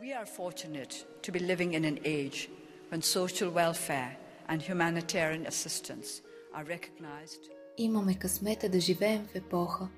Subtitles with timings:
[0.00, 0.94] We are fortunate
[1.24, 2.48] to be living in an age
[2.88, 4.16] when social welfare
[4.48, 6.22] and humanitarian assistance
[6.54, 7.50] are recognized.
[7.78, 9.88] Имаме късмета да живеем в епоха,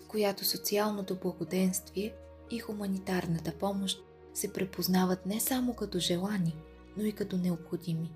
[0.00, 2.14] в която социалното благоденствие
[2.50, 4.02] и хуманитарната помощ
[4.34, 6.56] се препознават не само като желани,
[6.96, 8.12] но и като необходими.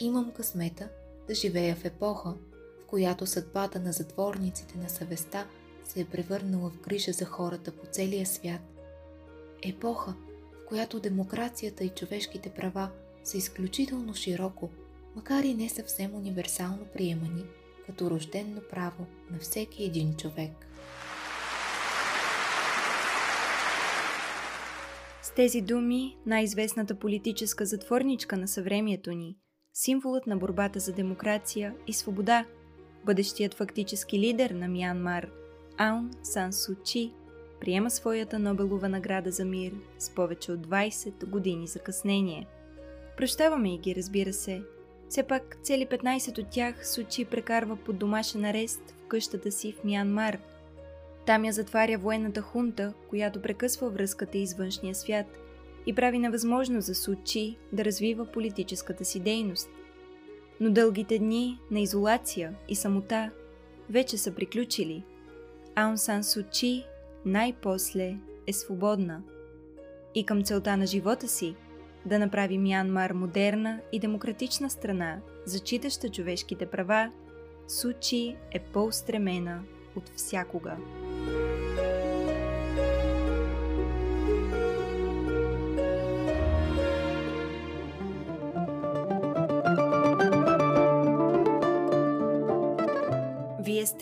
[0.00, 0.88] Имам късмета
[1.28, 2.34] да живея в епоха,
[2.82, 5.46] в която съдбата на затворниците на съвестта
[5.84, 8.75] се е превърнала в грижа за хората по целия свят.
[9.62, 10.14] Епоха,
[10.52, 12.90] в която демокрацията и човешките права
[13.24, 14.70] са изключително широко,
[15.16, 17.44] макар и не съвсем универсално приемани,
[17.86, 20.66] като рожденно право на всеки един човек.
[25.22, 29.36] С тези думи най-известната политическа затворничка на съвремието ни,
[29.74, 32.46] символът на борбата за демокрация и свобода,
[33.04, 35.28] бъдещият фактически лидер на Мянмар,
[35.76, 37.12] Аун Сан Су Чи,
[37.60, 42.46] приема своята Нобелова награда за мир с повече от 20 години закъснение.
[43.16, 44.62] Прощаваме и ги, разбира се.
[45.08, 49.84] Все пак цели 15 от тях Сучи прекарва под домашен арест в къщата си в
[49.84, 50.38] Мянмар.
[51.26, 55.26] Там я затваря военната хунта, която прекъсва връзката и с външния свят
[55.86, 59.68] и прави невъзможно за Сучи да развива политическата си дейност.
[60.60, 63.30] Но дългите дни на изолация и самота
[63.90, 65.04] вече са приключили.
[65.74, 66.84] Аун Сан Сучи
[67.26, 69.22] най-после е свободна.
[70.14, 71.56] И към целта на живота си
[72.06, 77.10] да направи Мянмар модерна и демократична страна, зачитаща човешките права,
[77.68, 79.62] Сучи е по-устремена
[79.96, 80.76] от всякога.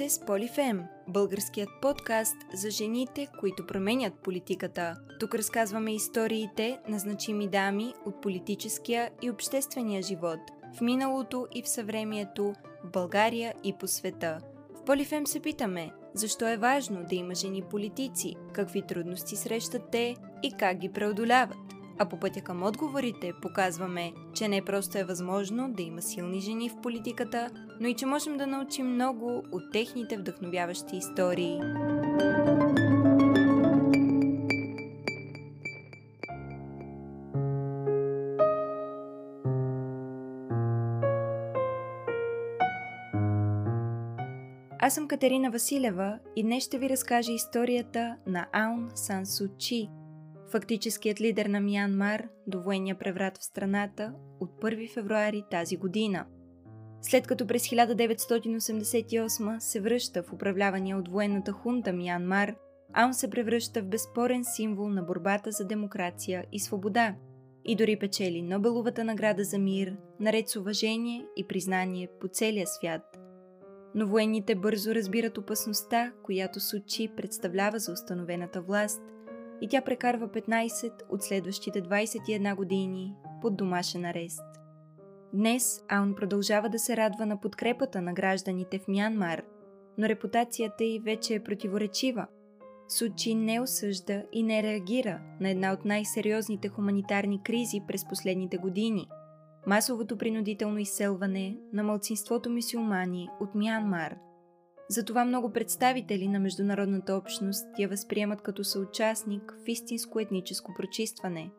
[0.05, 4.97] Сте с Полифем, българският подкаст за жените, които променят политиката.
[5.21, 10.39] Тук разказваме историите на значими дами от политическия и обществения живот,
[10.77, 12.53] в миналото и в съвремието,
[12.85, 14.39] в България и по света.
[14.75, 20.17] В Полифем се питаме, защо е важно да има жени политици, какви трудности срещат те
[20.43, 21.74] и как ги преодоляват.
[21.99, 26.69] А по пътя към отговорите показваме, че не просто е възможно да има силни жени
[26.69, 27.51] в политиката,
[27.81, 31.61] но и че можем да научим много от техните вдъхновяващи истории.
[44.79, 49.89] Аз съм Катерина Василева и днес ще ви разкажа историята на Аун Сан Су Чи–
[50.51, 56.27] фактическият лидер на Мянмар до военния преврат в страната от 1 февруари тази година.
[57.03, 62.55] След като през 1988 се връща в управлявания от военната хунта Мянмар,
[62.93, 67.15] Аун се превръща в безспорен символ на борбата за демокрация и свобода
[67.65, 73.03] и дори печели Нобеловата награда за мир, наред с уважение и признание по целия свят.
[73.95, 79.03] Но военните бързо разбират опасността, която Сучи представлява за установената власт–
[79.61, 84.43] и тя прекарва 15 от следващите 21 години под домашен арест.
[85.33, 89.43] Днес Аун продължава да се радва на подкрепата на гражданите в Мянмар,
[89.99, 92.27] но репутацията й вече е противоречива.
[92.89, 99.09] Сучи не осъжда и не реагира на една от най-сериозните хуманитарни кризи през последните години–
[99.67, 104.17] масовото принудително изселване на мълцинството мисюлмани от Мянмар–
[104.89, 111.51] затова много представители на международната общност я възприемат като съучастник в истинско етническо прочистване.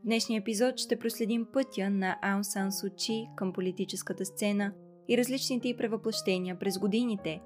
[0.00, 4.72] В днешния епизод ще проследим пътя на Аун Сан Сучи към политическата сцена
[5.08, 7.40] и различните й превъплъщения през годините,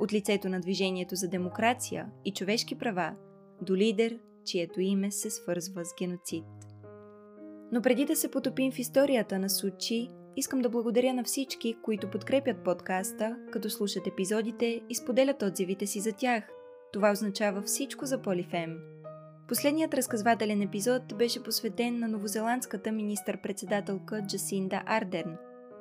[0.00, 3.14] от лицето на движението за демокрация и човешки права
[3.62, 6.44] до лидер, чието име се свързва с геноцид.
[7.72, 12.10] Но преди да се потопим в историята на Сучи, искам да благодаря на всички, които
[12.10, 16.44] подкрепят подкаста, като слушат епизодите и споделят отзивите си за тях.
[16.92, 18.78] Това означава всичко за Полифем.
[19.48, 25.36] Последният разказвателен епизод беше посветен на новозеландската министър-председателка Джасинда Ардерн.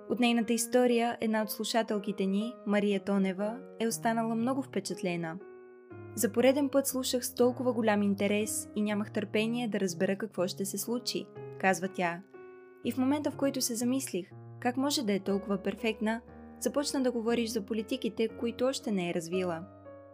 [0.09, 5.37] От нейната история една от слушателките ни, Мария Тонева, е останала много впечатлена.
[6.15, 10.65] За пореден път слушах с толкова голям интерес и нямах търпение да разбера какво ще
[10.65, 11.25] се случи,
[11.59, 12.21] казва тя.
[12.85, 14.29] И в момента, в който се замислих–
[14.65, 16.21] как може да е толкова перфектна,
[16.59, 19.65] започна да говориш за политиките, които още не е развила.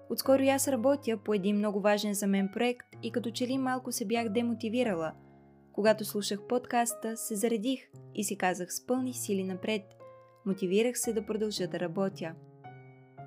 [0.10, 3.92] Отскоро аз работя по един много важен за мен проект и като че ли малко
[3.92, 5.14] се бях демотивирала.
[5.74, 7.80] Когато слушах подкаста, се заредих
[8.16, 9.82] и си казах с пълни сили напред.
[10.46, 12.34] Мотивирах се да продължа да работя.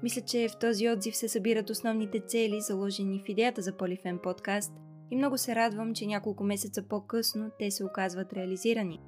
[0.02, 4.72] Мисля, че в този отзив се събират основните цели, заложени в идеята за Полифен подкаст
[5.10, 9.00] и много се радвам, че няколко месеца по-късно те се оказват реализирани.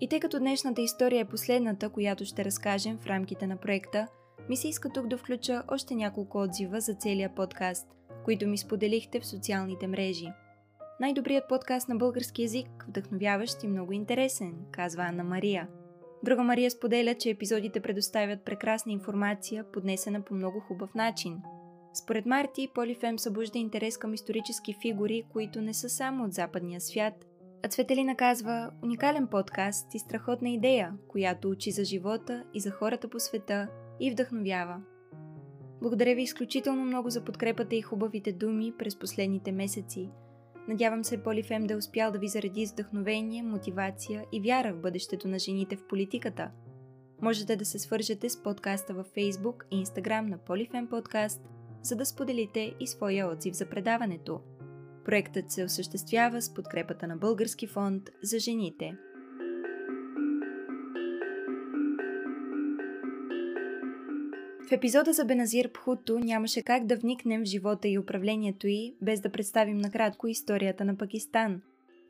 [0.00, 4.06] И тъй като днешната история е последната, която ще разкажем в рамките на проекта,
[4.48, 7.88] ми се иска тук да включа още няколко отзива за целия подкаст,
[8.24, 10.28] които ми споделихте в социалните мрежи.
[11.00, 15.68] Най-добрият подкаст на български язик, вдъхновяващ и много интересен, казва Анна Мария.
[16.24, 21.42] Друга Мария споделя, че епизодите предоставят прекрасна информация, поднесена по много хубав начин.
[21.94, 27.25] Според Марти, Полифем събужда интерес към исторически фигури, които не са само от западния свят,
[27.62, 33.08] а Цветелина казва уникален подкаст и страхотна идея, която учи за живота и за хората
[33.08, 33.68] по света
[34.00, 34.80] и вдъхновява.
[35.82, 40.10] Благодаря ви изключително много за подкрепата и хубавите думи през последните месеци.
[40.68, 44.80] Надявам се Полифем да е успял да ви зареди с вдъхновение, мотивация и вяра в
[44.80, 46.50] бъдещето на жените в политиката.
[47.22, 51.42] Можете да се свържете с подкаста във Facebook и Instagram на Полифем подкаст,
[51.82, 54.40] за да споделите и своя отзив за предаването.
[55.06, 58.96] Проектът се осъществява с подкрепата на Български фонд за жените–
[64.68, 69.20] В епизода за Беназир Пхуто нямаше как да вникнем в живота и управлението й, без
[69.20, 71.60] да представим накратко историята на Пакистан.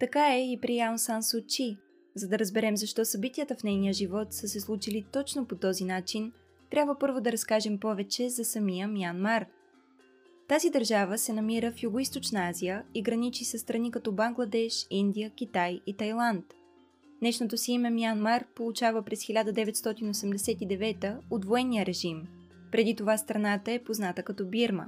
[0.00, 1.76] Така е и при Яун Сан Су Чи.
[2.14, 6.32] За да разберем защо събитията в нейния живот са се случили точно по този начин,
[6.70, 9.46] трябва първо да разкажем повече за самия Мянмар.
[10.48, 15.80] Тази държава се намира в Юго-Источна Азия и граничи с страни като Бангладеш, Индия, Китай
[15.86, 16.44] и Тайланд.
[17.20, 22.22] Днешното си име Мянмар получава през 1989 от военния режим–
[22.76, 24.86] преди това страната е позната като Бирма.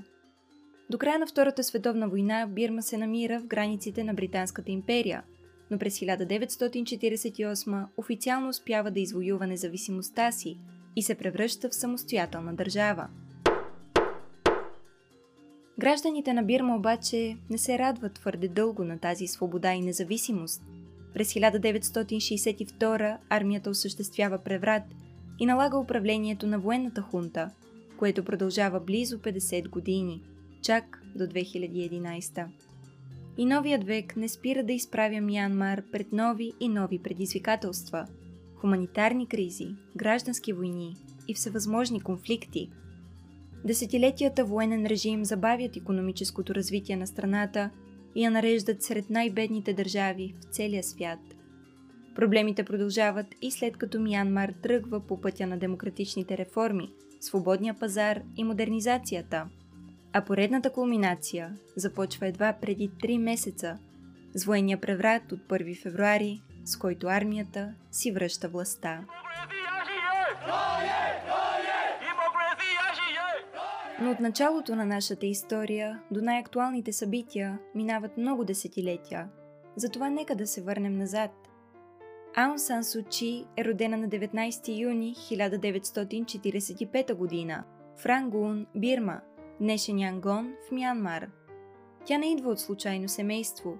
[0.91, 5.23] До края на Втората световна война Бирма се намира в границите на Британската империя,
[5.71, 10.59] но през 1948 официално успява да извоюва независимостта си
[10.97, 13.09] и се превръща в самостоятелна държава.
[15.79, 20.63] Гражданите на Бирма обаче не се радват твърде дълго на тази свобода и независимост.
[21.15, 24.83] През 1962 армията осъществява преврат
[25.39, 27.51] и налага управлението на военната хунта–
[27.99, 30.23] което продължава близо 50 години,
[30.63, 32.47] чак до 2011.
[33.39, 38.07] И новият век не спира да изправя Мянмар пред нови и нови предизвикателства–
[38.57, 40.97] хуманитарни кризи, граждански войни
[41.29, 42.71] и всевъзможни конфликти.
[43.65, 47.71] Десетилетията военен режим забавят економическото развитие на страната
[48.15, 51.19] и я нареждат сред най-бедните държави в целия свят.
[52.15, 56.89] Проблемите продължават и след като Мянмар тръгва по пътя на демократичните реформи–
[57.21, 59.49] свободния пазар и модернизацията.
[60.13, 63.79] А поредната кулминация започва едва преди 3 месеца
[64.35, 69.05] с военния преврат от 1 февруари, с който армията си връща властта.
[74.01, 79.29] Но от началото на нашата история до най-актуалните събития минават много десетилетия.
[79.77, 81.31] Затова нека да се върнем назад–
[82.35, 87.65] Аун Сан Су Чи е родена на 19 юни 1945 година
[87.97, 89.21] в Рангун, Бирма,
[89.61, 91.31] днешен Янгон в Мянмар.
[92.05, 93.79] Тя не идва от случайно семейство.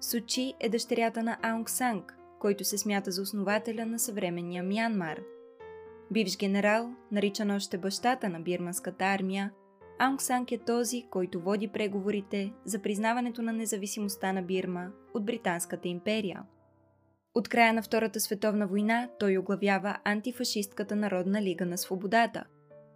[0.00, 5.20] Су Чи е дъщерята на Аунг Санг, който се смята за основателя на съвременния Мянмар.
[6.10, 9.52] Бивш генерал, наричан още бащата на бирманската армия,
[9.98, 15.88] Аунг Санг е този, който води преговорите за признаването на независимостта на Бирма от Британската
[15.88, 16.42] империя–
[17.38, 22.44] от края на Втората световна война той оглавява антифашистката Народна лига на свободата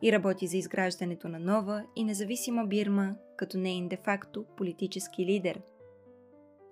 [0.02, 5.60] и работи за изграждането на нова и независима Бирма като нейн де-факто политически лидер.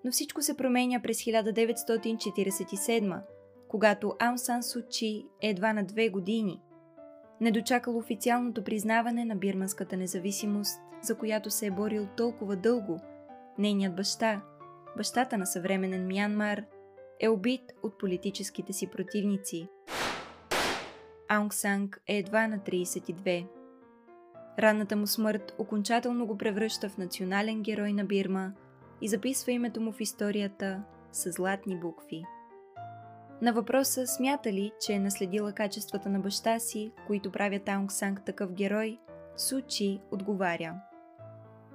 [0.04, 3.20] Но всичко се променя през 1947,
[3.68, 6.60] когато Аун Сан Су Чи е едва на две години.
[7.40, 13.00] Не дочакал официалното признаване на бирманската независимост, за която се е борил толкова дълго,
[13.58, 14.42] нейният баща,
[14.96, 16.62] бащата на съвременен Мянмар–
[17.20, 19.68] е убит от политическите си противници.
[21.28, 23.46] Аунг Санг е едва на 32.
[24.58, 28.52] Ранната му смърт окончателно го превръща в национален герой на Бирма
[29.00, 30.82] и записва името му в историята
[31.12, 32.24] с златни букви.
[33.42, 38.24] На въпроса смята ли, че е наследила качествата на баща си, които правят Аунг Санг
[38.24, 38.98] такъв герой,
[39.36, 40.80] Сучи отговаря.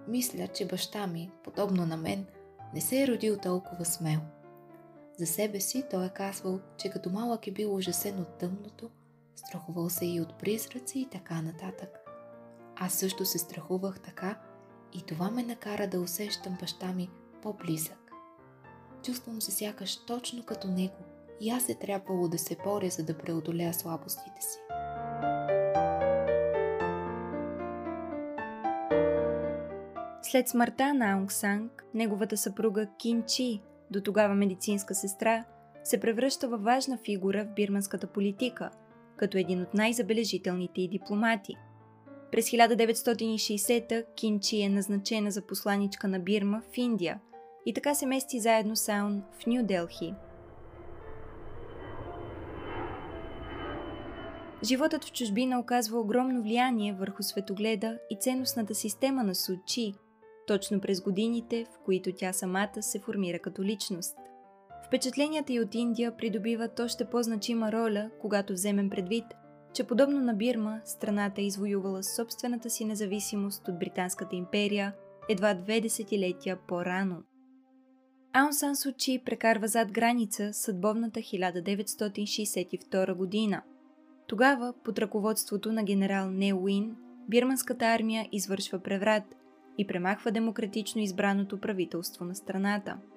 [0.07, 2.25] Мисля, че баща ми, подобно на мен,
[2.74, 4.19] не се е родил толкова смел–
[5.17, 8.89] за себе си той е казвал, че като малък е бил ужасен от тъмното,
[9.36, 11.89] страхувал се и от призраци и така нататък.
[12.75, 14.39] Аз също се страхувах така
[14.93, 17.10] и това ме накара да усещам баща ми
[17.41, 18.12] по-близък.
[19.03, 23.18] Чувствам се сякаш точно като него и аз е трябвало да се боря, за да
[23.18, 24.60] преодоля слабостите си.
[30.22, 33.62] След смъртта на Аунг Санг, неговата съпруга Кин Чи,
[33.92, 35.46] до тогава медицинска сестра,
[35.84, 38.70] се превръща във важна фигура в бирманската политика,
[39.18, 41.56] като един от най-забележителните и дипломати.
[42.32, 47.20] През 1960-та Кин Чи е назначена за посланичка на Бирма в Индия
[47.65, 50.13] и така се мести заедно с Аун в Нью Делхи.
[54.65, 59.93] Животът в чужбина оказва огромно влияние върху светогледа и ценностната система на Сучи,
[60.48, 64.17] точно през годините, в които тя самата се формира като личност.
[64.88, 69.25] Впечатленията и от Индия придобиват още по-значима роля, когато вземем предвид,
[69.74, 74.93] че подобно на Бирма, страната е извоювала собствената си независимост от Британската империя
[75.29, 77.24] едва две десетилетия по-рано.
[78.34, 83.62] Аун Сан Сучи прекарва зад граница съдбовната 1962 година.
[84.27, 86.96] Тогава, под ръководството на генерал Не Уин,
[87.29, 89.24] бирманската армия извършва преврат
[89.77, 92.98] и премахва демократично избраното правителство на страната–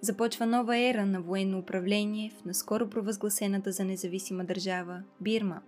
[0.00, 5.62] Започва нова ера на военно управление в наскоро провъзгласената за независима държава Бирма.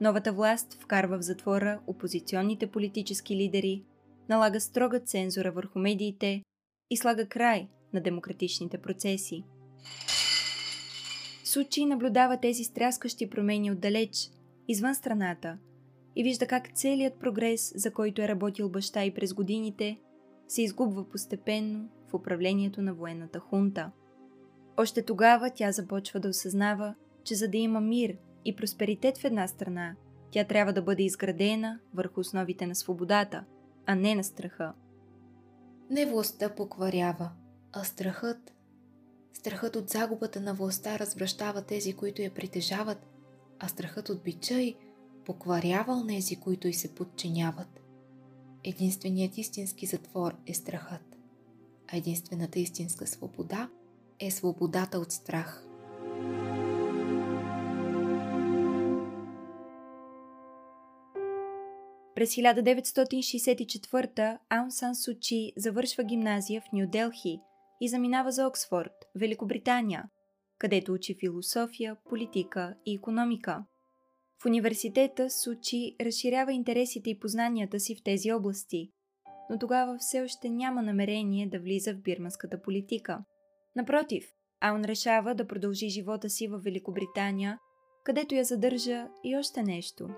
[0.00, 3.82] Новата власт вкарва в затвора опозиционните политически лидери,
[4.28, 6.42] налага строга цензура върху медиите
[6.90, 9.44] и слага край на демократичните процеси.
[11.54, 14.30] Сучи наблюдава тези стряскащи промени отдалеч,
[14.68, 15.58] извън страната,
[16.16, 19.98] и вижда как целият прогрес, за който е работил баща и през годините,
[20.48, 23.90] се изгубва постепенно управлението на военната хунта.
[24.76, 26.94] Още тогава тя започва да осъзнава,
[27.24, 29.94] че за да има мир и просперитет в една страна,
[30.30, 33.44] тя трябва да бъде изградена върху основите на свободата,
[33.86, 34.72] а не на страха.
[35.90, 37.30] Не властта покварява,
[37.72, 38.53] а страхът.
[39.44, 43.06] Страхът от загубата на властта развръщава тези, които я притежават,
[43.58, 44.76] а страхът от бича й
[45.24, 47.80] покварява онези, които й се подчиняват.
[48.64, 51.14] Единственият истински затвор е страхът
[51.92, 53.68] а единствената истинска свобода
[54.20, 55.64] е свободата от страх.
[62.14, 67.40] През 1964 Аун Сан Сучи завършва гимназия в Нью Делхи
[67.84, 70.04] и заминава за Оксфорд, Великобритания,
[70.58, 73.64] където учи философия, политика и економика.
[74.42, 78.90] В университета Сучи разширява интересите и познанията си в тези области–
[79.50, 83.24] но тогава все още няма намерение да влиза в бирманската политика.
[83.76, 84.24] Напротив,
[84.60, 87.58] Аун решава да продължи живота си в Великобритания,
[88.04, 90.08] където я задържа и още нещо.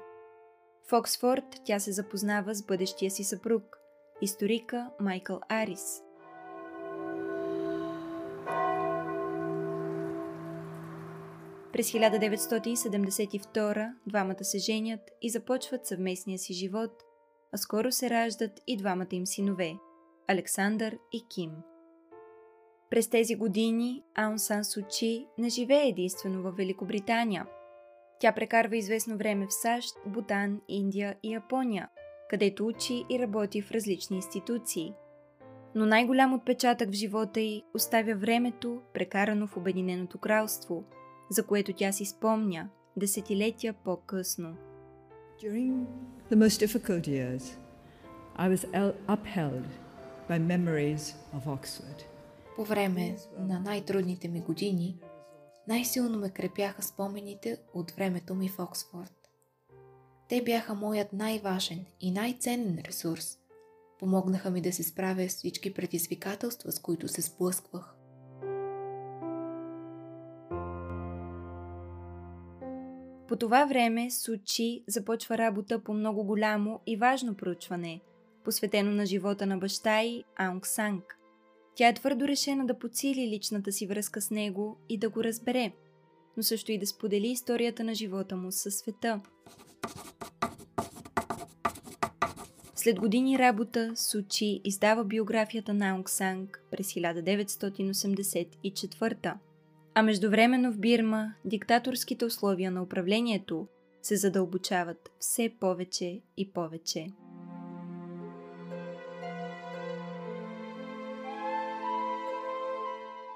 [0.90, 3.62] В Оксфорд тя се запознава с бъдещия си съпруг,
[4.22, 6.05] историка Майкъл Арис.
[11.76, 17.02] През 1972 двамата се женят и започват съвместния си живот,
[17.52, 19.76] а скоро се раждат и двамата им синове–
[20.28, 21.50] Александър и Ким.
[22.90, 27.46] През тези години Аун Сан Сучи не живее единствено в Великобритания.
[28.20, 31.88] Тя прекарва известно време в САЩ, Бутан, Индия и Япония,
[32.30, 34.92] където учи и работи в различни институции.
[35.74, 40.84] Но най-голям отпечатък в живота й оставя времето, прекарано в Обединеното кралство,
[41.30, 44.56] за което тя си спомня десетилетия по-късно.
[45.42, 45.86] During
[46.30, 47.42] the most difficult years,
[48.38, 48.64] I was
[49.08, 49.66] upheld
[50.28, 52.02] by memories of Oxford.
[52.56, 54.98] По време на най-трудните ми години,
[55.68, 59.28] най-силно ме крепяха спомените от времето ми в Оксфорд.
[60.28, 63.38] Те бяха моят най-важен и най-ценен ресурс.
[63.98, 67.95] Помогнаха ми да се справя с всички предизвикателства, с които се сблъсквах.
[73.28, 78.00] По това време Сучи започва работа по много голямо и важно проучване,
[78.44, 81.18] посветено на живота на баща й Аунг Санг.
[81.74, 85.72] Тя е твърдо решена да подсили личната си връзка с него и да го разбере,
[86.36, 89.20] но също и да сподели историята на живота му със света.
[92.74, 99.34] След години работа, Сучи издава биографията на Аунг Санг през 1984
[99.98, 103.66] а междувременно в Бирма диктаторските условия на управлението
[104.02, 107.06] се задълбочават все повече и повече.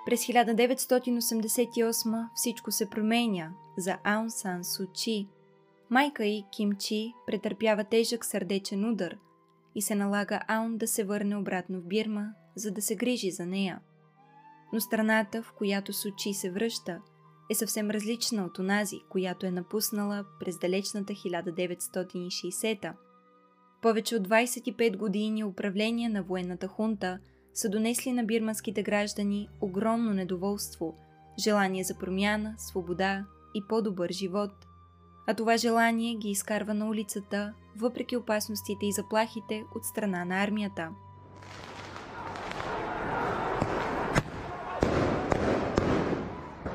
[0.07, 5.27] През 1988 всичко се променя за Аун Сан Су Чи.
[5.91, 9.17] Майка и Ким Чи претърпява тежък сърдечен удар
[9.75, 13.47] и се налага Аун да се върне обратно в Бирма, за да се грижи за
[13.47, 13.81] нея–
[14.73, 17.01] но страната, в която Сучи се връща,
[17.51, 22.95] е съвсем различна от онази, която е напуснала през далечната 1960-та.
[23.83, 27.19] Повече от 25 години управление на военната хунта
[27.55, 30.95] са донесли на бирманските граждани огромно недоволство,
[31.39, 33.25] желание за промяна, свобода
[33.55, 34.53] и по-добър живот.
[35.27, 40.91] А това желание ги изкарва на улицата, въпреки опасностите и заплахите от страна на армията.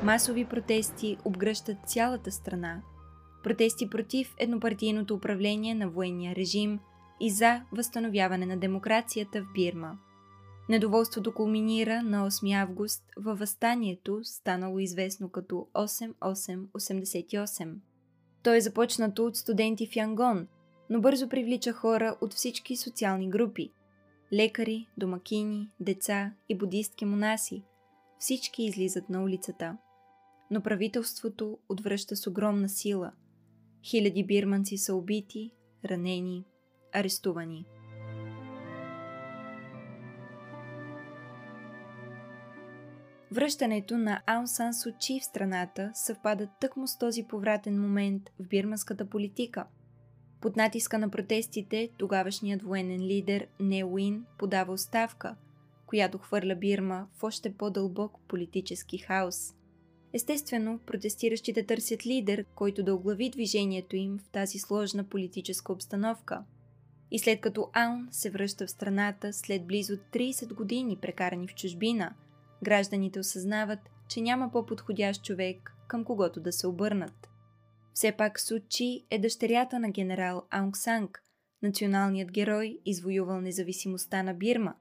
[0.06, 2.82] Масови протести обгръщат цялата страна.
[3.42, 6.80] Протести против еднопартийното управление на военния режим
[7.20, 9.98] и за възстановяване на демокрацията в Бирма.
[10.68, 17.74] Недоволството кулминира на 8 август във възстанието, станало известно като 8888.
[18.42, 20.46] То е започнато от студенти в Янгон,
[20.90, 23.70] но бързо привлича хора от всички социални групи–
[24.32, 27.62] лекари, домакини, деца и будистки монаси.
[28.18, 29.76] Всички излизат на улицата.
[30.50, 33.12] Но правителството отвръща с огромна сила.
[33.84, 35.50] Хиляди бирманци са убити,
[35.84, 36.44] ранени,
[36.92, 37.66] арестувани.
[43.32, 49.08] Връщането на Аун Сан Сучи в страната съвпада тъкмо с този повратен момент в бирманската
[49.08, 49.66] политика.
[50.40, 55.36] Под натиска на протестите, тогавашният военен лидер Не Уин подава оставка,
[55.86, 59.54] която хвърля Бирма в още по-дълбок политически хаос.
[60.12, 66.44] Естествено, протестиращите търсят лидер, който да оглави движението им в тази сложна политическа обстановка.
[67.10, 72.14] И след като Аун се връща в страната след близо 30 години прекарани в чужбина–
[72.62, 77.28] гражданите осъзнават, че няма по-подходящ човек, към когото да се обърнат.
[77.94, 81.22] Все пак Сучи е дъщерята на генерал Аунг Санг,
[81.62, 84.74] националният герой, извоювал независимостта на Бирма.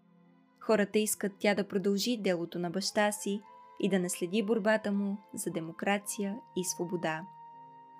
[0.59, 3.41] Хората искат тя да продължи делото на баща си
[3.79, 7.21] и да наследи борбата му за демокрация и свобода.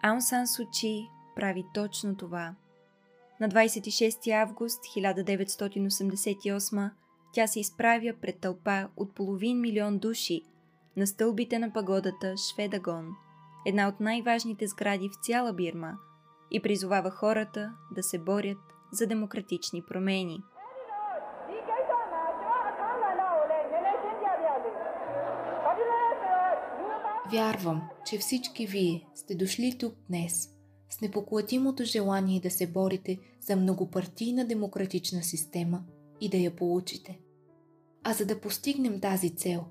[0.04, 2.56] Аун Сан Сучи прави точно това.
[3.40, 6.92] На 26 август 1988
[7.34, 10.42] тя се изправя пред тълпа от половин милион души
[10.98, 13.16] на стълбите на пагодата Шведагон,
[13.66, 15.98] една от най-важните сгради в цяла Бирма,
[16.52, 18.58] и призовава хората да се борят
[18.92, 20.40] за демократични промени.
[27.32, 30.50] Вярвам, че всички вие сте дошли тук днес
[30.90, 35.84] с непоклатимото желание да се борите за многопартийна демократична система
[36.22, 37.20] и да я получите.
[38.04, 39.66] А за да постигнем тази цел,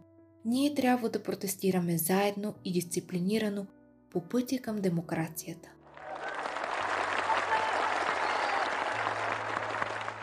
[0.45, 3.67] ние трябва да протестираме заедно и дисциплинирано
[4.11, 5.69] по пътя към демокрацията.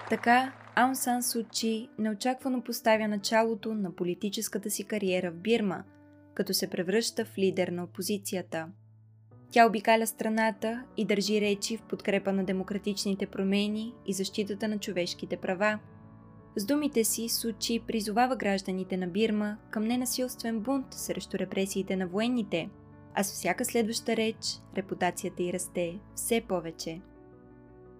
[0.10, 5.84] Така Аун Сан Сучи неочаквано поставя началото на политическата си кариера в Бирма,
[6.34, 8.68] като се превръща в лидер на опозицията.
[9.52, 15.38] Тя обикаля страната и държи речи в подкрепа на демократичните промени и защитата на човешките
[15.38, 15.80] права–
[16.56, 22.70] с думите си Сучи призовава гражданите на Бирма към ненасилствен бунт срещу репресиите на военните,
[23.14, 24.38] а с всяка следваща реч
[24.78, 27.02] репутацията й расте все повече.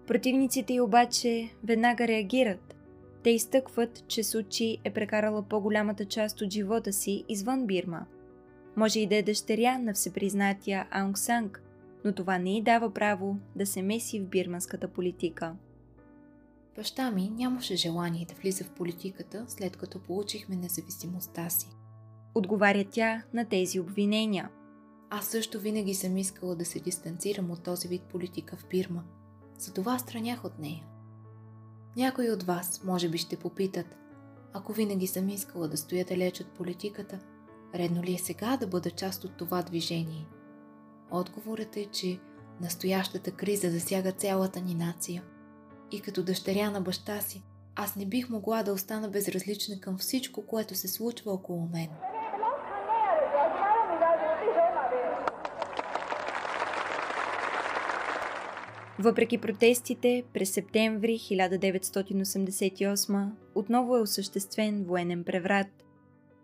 [0.06, 2.74] Противниците й обаче веднага реагират.
[3.22, 8.06] Те изтъкват, че Сучи е прекарала по-голямата част от живота си извън Бирма.
[8.76, 11.62] Може и да е дъщеря на всепризнатия Аунг Санг,
[12.04, 15.54] но това не й дава право да се меси в бирманската политика.
[16.76, 21.68] Баща ми нямаше желание да влиза в политиката, след като получихме независимостта си.
[22.34, 24.50] Отговаря тя на тези обвинения.
[25.10, 29.04] Аз също винаги съм искала да се дистанцирам от този вид политика в Бирма.
[29.58, 30.84] Затова странях от нея.
[31.96, 33.96] Някои от вас може би ще попитат,
[34.52, 37.18] ако винаги съм искала да стоя далеч от политиката,
[37.74, 40.26] редно ли е сега да бъда част от това движение?
[41.10, 42.18] Отговорът е, че
[42.60, 45.22] настоящата криза засяга цялата ни нация
[45.92, 47.42] и като дъщеря на баща си,
[47.76, 51.88] аз не бих могла да остана безразлична към всичко, което се случва около мен.
[58.98, 65.66] Въпреки протестите, през септември 1988 отново е осъществен военен преврат.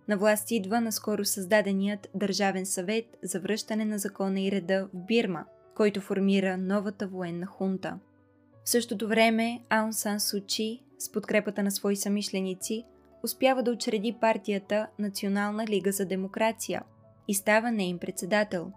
[0.09, 5.45] На власт идва наскоро създаденият Държавен съвет за връщане на закона и реда в Бирма,
[5.75, 7.99] който формира новата военна хунта.
[8.65, 12.85] В същото време Аун Сан Сучи, с подкрепата на свои самишленици,
[13.25, 16.83] успява да учреди партията Национална лига за демокрация
[17.29, 18.73] и става нейн председател.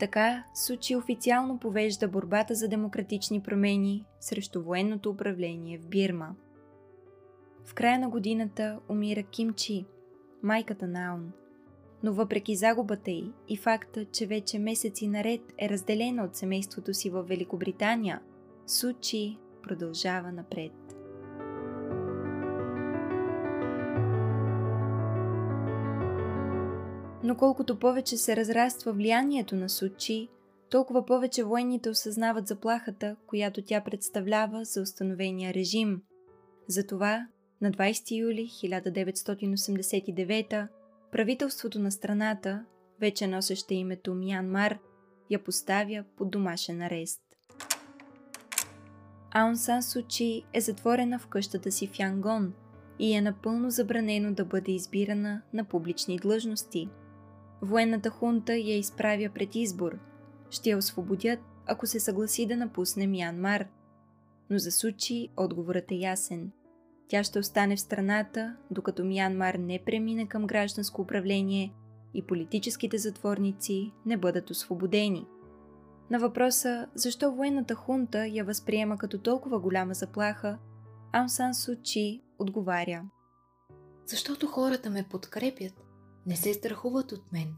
[0.00, 6.34] Така Сучи официално повежда борбата за демократични промени срещу военното управление в Бирма.
[7.64, 9.84] В края на годината умира Ким Чи,
[10.44, 11.32] майката на Аун.
[12.02, 17.10] Но въпреки загубата й и факта, че вече месеци наред е разделена от семейството си
[17.10, 18.20] в Великобритания–
[18.66, 20.72] Сучи продължава напред.
[27.24, 30.28] Но колкото повече се разраства влиянието на Сучи,
[30.70, 36.02] толкова повече военните осъзнават заплахата, която тя представлява за установения режим.
[36.68, 37.26] Затова
[37.64, 40.68] на 20 юли 1989
[41.12, 42.64] правителството на страната,
[43.00, 44.78] вече носеща името Мянмар,
[45.30, 47.20] я поставя под домашен арест.
[49.30, 52.52] Аун Сан Сучи е затворена в къщата си в Янгон
[52.98, 56.88] и е напълно забранено да бъде избирана на публични длъжности.
[57.62, 59.98] Военната хунта я изправя пред избор.
[60.50, 63.66] Ще я освободят, ако се съгласи да напусне Мянмар.
[64.50, 66.52] Но за Сучи отговорът е ясен.
[67.08, 71.74] Тя ще остане в страната, докато Мянмар не премине към гражданско управление
[72.14, 75.26] и политическите затворници не бъдат освободени.
[76.10, 80.58] На въпроса защо военната хунта я възприема като толкова голяма заплаха,
[81.12, 83.02] Аун Сан Су Чи отговаря.
[84.06, 85.72] Защото хората ме подкрепят,
[86.26, 87.54] не се страхуват от мен.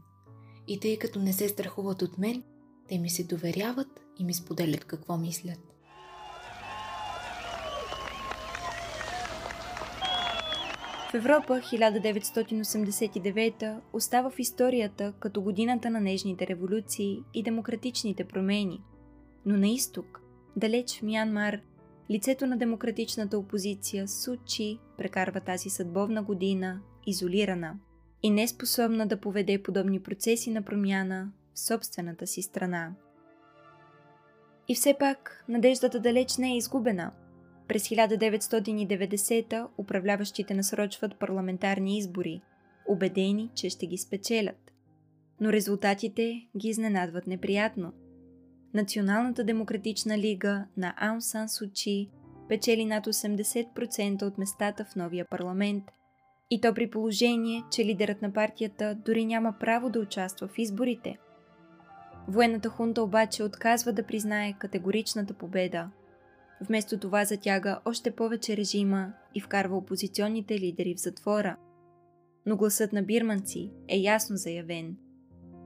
[0.67, 2.43] И тъй като не се страхуват от мен,
[2.87, 5.66] те ми се доверяват и ми споделят какво мислят.
[11.17, 18.81] Европа 1989 остава в историята като годината на нежните революции и демократичните промени.
[19.45, 20.21] Но на изток,
[20.55, 21.59] далеч в Мянмар,
[22.11, 27.75] лицето на демократичната опозиция Сучи прекарва тази съдбовна година изолирана
[28.23, 32.91] и неспособна да поведе подобни процеси на промяна в собствената си страна.
[34.67, 37.11] И все пак надеждата далеч не е изгубена–
[37.67, 42.41] през 1990 управляващите насрочват парламентарни избори,
[42.87, 44.71] убедени, че ще ги спечелят.
[45.41, 47.93] Но резултатите ги изненадват неприятно.
[48.73, 52.09] Националната демократична лига на Аун Сан Сучи
[52.49, 55.83] печели над 80% от местата в новия парламент
[56.49, 61.17] и то при положение, че лидерът на партията дори няма право да участва в изборите.
[62.27, 65.89] Военната хунта обаче отказва да признае категоричната победа–
[66.61, 71.57] Вместо това затяга още повече режима и вкарва опозиционните лидери в затвора.
[72.45, 74.97] Но гласът на бирманци е ясно заявен.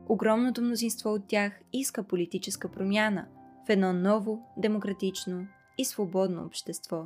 [0.10, 3.28] Огромното мнозинство от тях иска политическа промяна
[3.68, 7.06] в едно ново, демократично и свободно общество.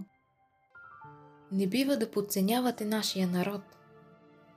[1.52, 3.62] Не бива да подценявате нашия народ.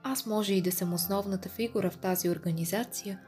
[0.03, 3.19] Аз може и да съм основната фигура в тази организация,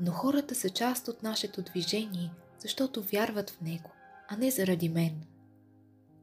[0.00, 3.90] но хората са част от нашето движение, защото вярват в него,
[4.28, 5.12] а не заради мен–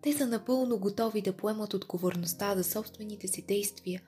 [0.02, 4.02] те са напълно готови да поемат отговорността за собствените си действия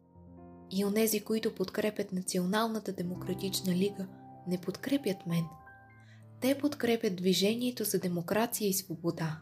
[0.71, 4.08] и онези, които подкрепят Националната демократична лига,
[4.47, 5.43] не подкрепят мен.
[6.41, 9.39] Те подкрепят движението за демокрация и свобода.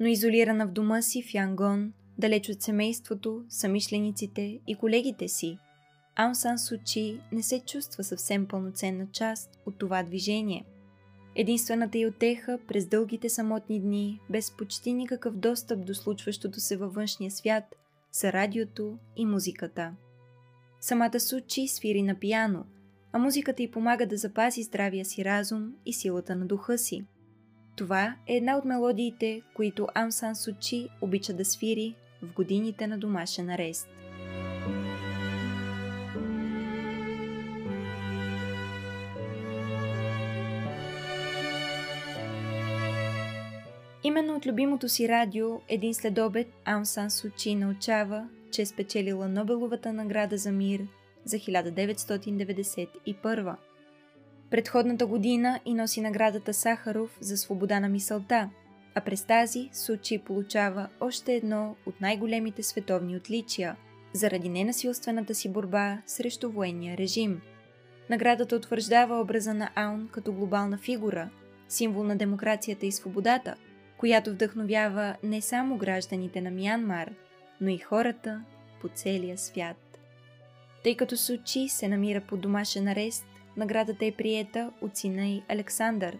[0.00, 5.58] Но изолирана в дома си в Янгон, далеч от семейството, самишлениците и колегите си,
[6.16, 10.64] Аун Сучи не се чувства съвсем пълноценна част от това движение–
[11.40, 16.94] Единствената й отеха през дългите самотни дни, без почти никакъв достъп до случващото се във
[16.94, 17.64] външния свят,
[18.12, 19.92] са радиото и музиката.
[20.80, 22.64] Самата Сучи свири на пияно,
[23.12, 27.04] а музиката й помага да запази здравия си разум и силата на духа си.
[27.76, 33.50] Това е една от мелодиите, които Амсан Сучи обича да свири в годините на домашен
[33.50, 33.88] арест.
[44.04, 49.92] Именно от любимото си радио един следобед Аун Сан Сучи научава, че е спечелила Нобеловата
[49.92, 50.86] награда за мир
[51.24, 53.56] за 1991.
[54.50, 58.50] Предходната година и носи наградата Сахаров за свобода на мисълта,
[58.94, 63.76] а през тази Сучи получава още едно от най-големите световни отличия
[64.12, 67.40] заради ненасилствената си борба срещу военния режим.
[68.10, 71.30] Наградата утвърждава образа на Аун като глобална фигура,
[71.68, 73.54] символ на демокрацията и свободата–
[73.98, 77.10] която вдъхновява не само гражданите на Мянмар,
[77.60, 78.44] но и хората
[78.80, 79.98] по целия свят.
[80.84, 86.18] Тъй като Сучи се намира под домашен арест, наградата е приета от сина й Александър.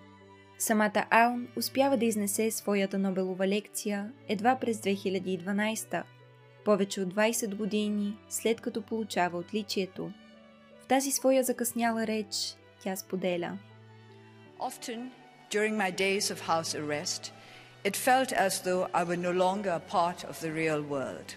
[0.59, 6.03] Самата Аун успява да изнесе своята Нобелова лекция едва през 2012,
[6.65, 10.13] повече от 20 години след като получава отличието.
[10.81, 13.59] В тази своя закъсняла реч тя споделя.
[14.61, 15.11] Often,
[15.51, 17.33] during my days of house arrest,
[17.85, 21.35] It felt as though I were no longer a part of the real world.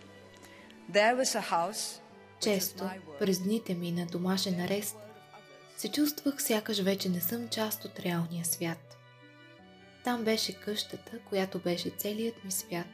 [0.89, 1.99] There was a house.
[2.41, 4.97] Често, през дните ми на домашен арест,
[5.77, 8.97] се чувствах сякаш вече не съм част от реалния свят.
[10.04, 12.88] Там беше къщата, която беше целият ми свят.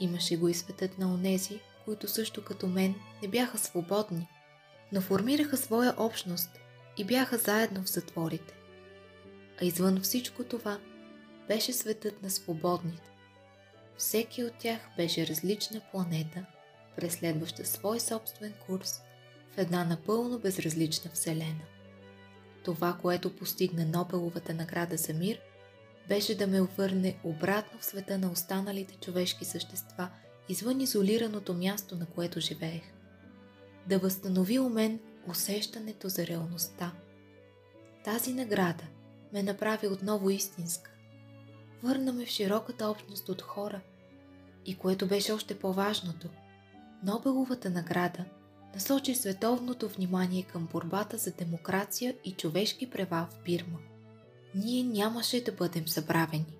[0.00, 4.28] Имаше го и светът на онези, които също като мен не бяха свободни,
[4.92, 6.50] но формираха своя общност
[6.96, 8.54] и бяха заедно в затворите.
[9.62, 10.78] А извън всичко това
[11.48, 13.10] беше светът на свободните.
[13.98, 16.46] Всеки от тях беше различна планета,
[16.96, 19.00] преследваща свой собствен курс
[19.54, 21.64] в една напълно безразлична вселена.
[22.64, 25.40] Това, което постигна Нобеловата награда за мир,
[26.08, 30.10] беше да ме върне обратно в света на останалите човешки същества,
[30.48, 32.82] извън изолираното място, на което живеех.
[33.86, 36.92] Да възстанови у мен усещането за реалността.
[38.04, 38.84] Тази награда
[39.32, 40.95] ме направи отново истинска.
[41.86, 43.80] Върна ме в широката общност от хора
[44.66, 46.28] и което беше още по-важното,
[47.04, 48.24] Нобеловата награда
[48.74, 53.78] насочи световното внимание към борбата за демокрация и човешки права в Бирма.
[54.54, 56.56] Ние нямаше да бъдем забравени.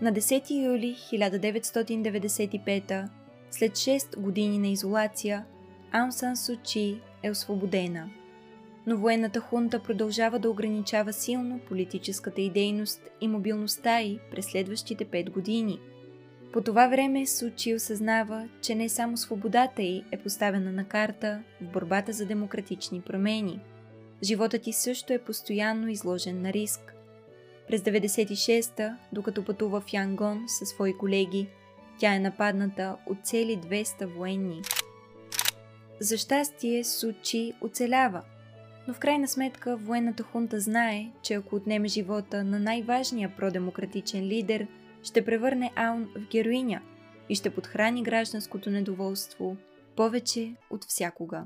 [0.00, 3.08] На 10 юли 1995,
[3.50, 5.44] след 6 години на изолация,
[5.92, 8.10] Аун Сан Су Чи е освободена.
[8.86, 15.04] Но военната хунта продължава да ограничава силно политическата и дейност и мобилността й през следващите
[15.04, 15.80] 5 години.
[16.52, 21.42] По това време Су Чи осъзнава, че не само свободата й е поставена на карта
[21.60, 23.60] в борбата за демократични промени.
[24.22, 26.94] Животът ти също е постоянно изложен на риск.
[27.68, 31.48] През 96-та, докато пътува в Янгон със свои колеги,
[31.98, 34.62] тя е нападната от цели 200 военни.
[36.00, 38.22] За щастие Сучи оцелява,
[38.90, 44.66] но в крайна сметка военната хунта знае, че ако отнеме живота на най-важния продемократичен лидер,
[45.02, 46.82] ще превърне Аун в героиня
[47.28, 49.56] и ще подхрани гражданското недоволство
[49.96, 51.44] повече от всякога.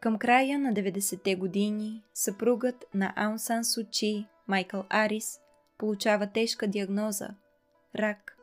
[0.00, 5.38] Към края на 90-те години съпругът на Аун Сан Сучи, Майкъл Арис,
[5.78, 7.28] получава тежка диагноза–
[7.98, 8.38] рак.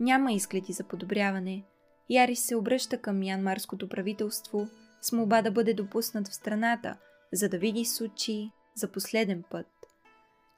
[0.00, 1.64] Няма изгледи за подобряване–
[2.10, 4.68] Ярис се обръща към мянмарското правителство
[5.02, 6.96] с молба да бъде допуснат в страната,
[7.32, 9.66] за да види Сучи за последен път.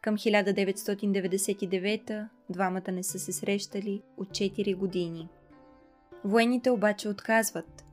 [0.03, 5.29] Към 1999 двамата не са се срещали от 4 години.
[6.25, 7.85] Военните обаче отказват.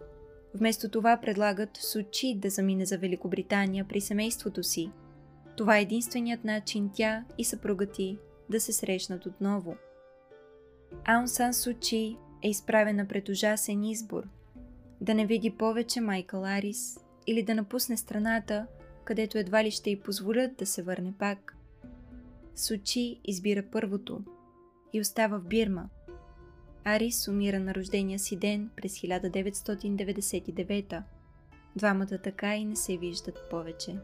[0.56, 4.92] Вместо това предлагат Сучи да замине за Великобритания при семейството си.
[5.58, 8.18] Това е единственият начин тя и съпруга ти
[8.50, 9.76] да се срещнат отново.
[11.06, 14.24] Аун Сан Сучи е изправена пред ужасен избор
[15.02, 18.68] да не види повече Майкъл Арис или да напусне страната,
[19.04, 21.58] където едва ли ще й позволят да се върне пак.
[22.56, 24.22] Сучи избира първото
[24.94, 25.90] и остава в Бирма.
[26.84, 31.04] Арис умира на рождения си ден през 1999.
[31.76, 33.96] Двамата така и не се виждат повече.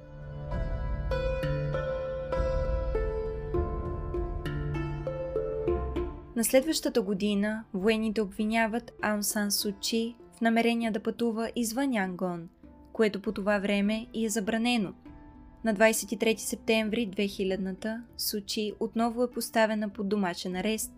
[6.35, 12.49] На следващата година военните обвиняват Аун Сан Сучи в намерение да пътува извън Янгон,
[12.93, 14.93] което по това време и е забранено.
[15.63, 20.91] На 23 септември 2000-та Сучи отново е поставена под домашен арест,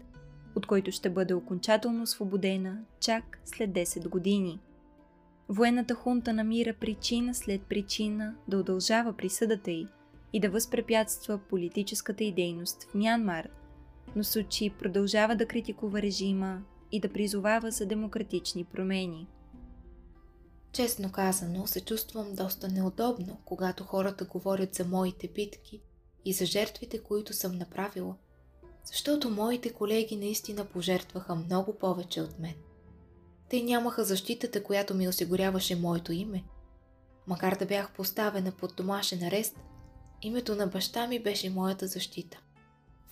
[0.56, 4.60] от който ще бъде окончателно освободена чак след 10 години.
[5.50, 9.88] Военната хунта намира причина след причина да удължава присъдата й
[10.34, 13.50] и да възпрепятства политическата й дейност в Мянмар–
[14.16, 19.28] но Сучи продължава да критикува режима и да призовава за демократични промени.
[20.72, 25.82] Честно казано, се чувствам доста неудобно, когато хората говорят за моите битки
[26.26, 28.16] и за жертвите, които съм направила,
[28.86, 32.56] защото моите колеги наистина пожертваха много повече от мен.
[33.50, 36.44] Те нямаха защитата, която ми осигуряваше моето име.
[37.28, 39.56] Макар да бях поставена под домашен арест,
[40.22, 42.40] името на баща ми беше моята защита.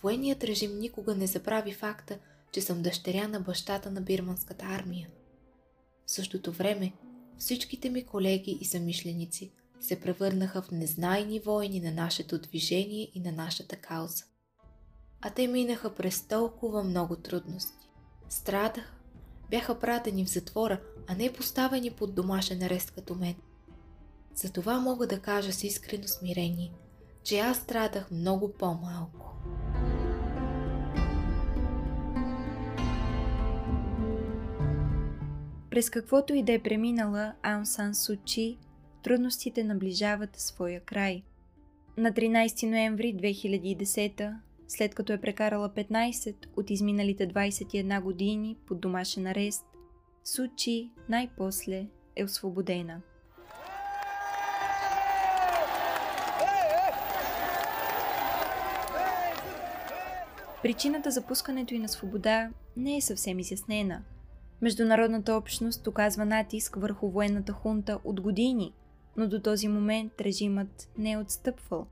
[0.02, 2.20] Военният режим никога не забрави факта,
[2.52, 5.10] че съм дъщеря на бащата на бирманската армия.
[6.06, 6.94] В същото време
[7.38, 13.32] всичките ми колеги и самишленици се превърнаха в незнайни войни на нашето движение и на
[13.32, 14.24] нашата кауза.
[15.22, 17.90] А те минаха през толкова много трудности.
[18.30, 18.94] Страдаха,
[19.50, 23.36] бяха пратени в затвора, а не поставени под домашен арест като мен.
[24.36, 26.72] Затова мога да кажа с искрено смирение,
[27.24, 29.34] че аз страдах много по-малко.
[35.78, 38.58] През каквото и да е преминала Аун Сан Сучи,
[39.04, 41.24] трудностите наближават своя край.
[41.98, 44.36] На 13 ноември 2010,
[44.68, 49.66] след като е прекарала 15 от изминалите 21 години под домашен арест,
[50.24, 53.02] Сучи най-после е освободена.
[60.64, 64.04] Причината за пускането и на свобода не е съвсем изяснена–
[64.62, 68.74] Международната общност оказва натиск върху военната хунта от години,
[69.18, 71.88] но до този момент режимът не е отстъпвал.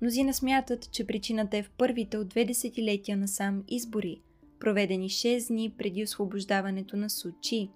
[0.00, 4.20] Мнозина смятат, че причината е в първите от две десетилетия насам избори,
[4.60, 7.70] проведени 6 дни преди освобождаването на Сучи.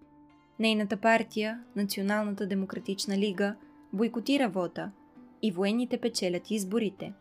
[0.59, 3.57] Нейната партия, Националната демократична лига,
[3.93, 4.91] бойкотира вота
[5.43, 7.13] и военните печелят изборите.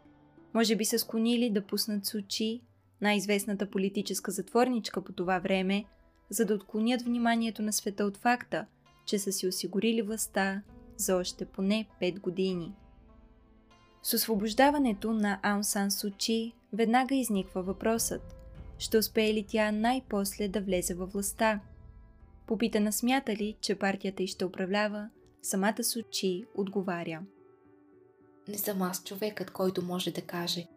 [0.54, 2.62] Може би са склонили да пуснат Сучи
[3.02, 5.86] най-известната политическа затворничка по това време,
[6.32, 8.65] за да отклонят вниманието на света от факта,
[9.06, 10.62] че са си осигурили властта
[10.98, 12.74] за още поне 5 години.
[14.04, 18.36] С освобождаването на Аун Сан Сучи веднага изниква въпросът–
[18.78, 21.60] ще успее ли тя най-после да влезе във властта?
[22.48, 25.10] Попитана смята ли, че партията й ще управлява,
[25.41, 27.22] самата Сучи отговаря.
[28.48, 30.67] Не съм аз човекът, който може да каже.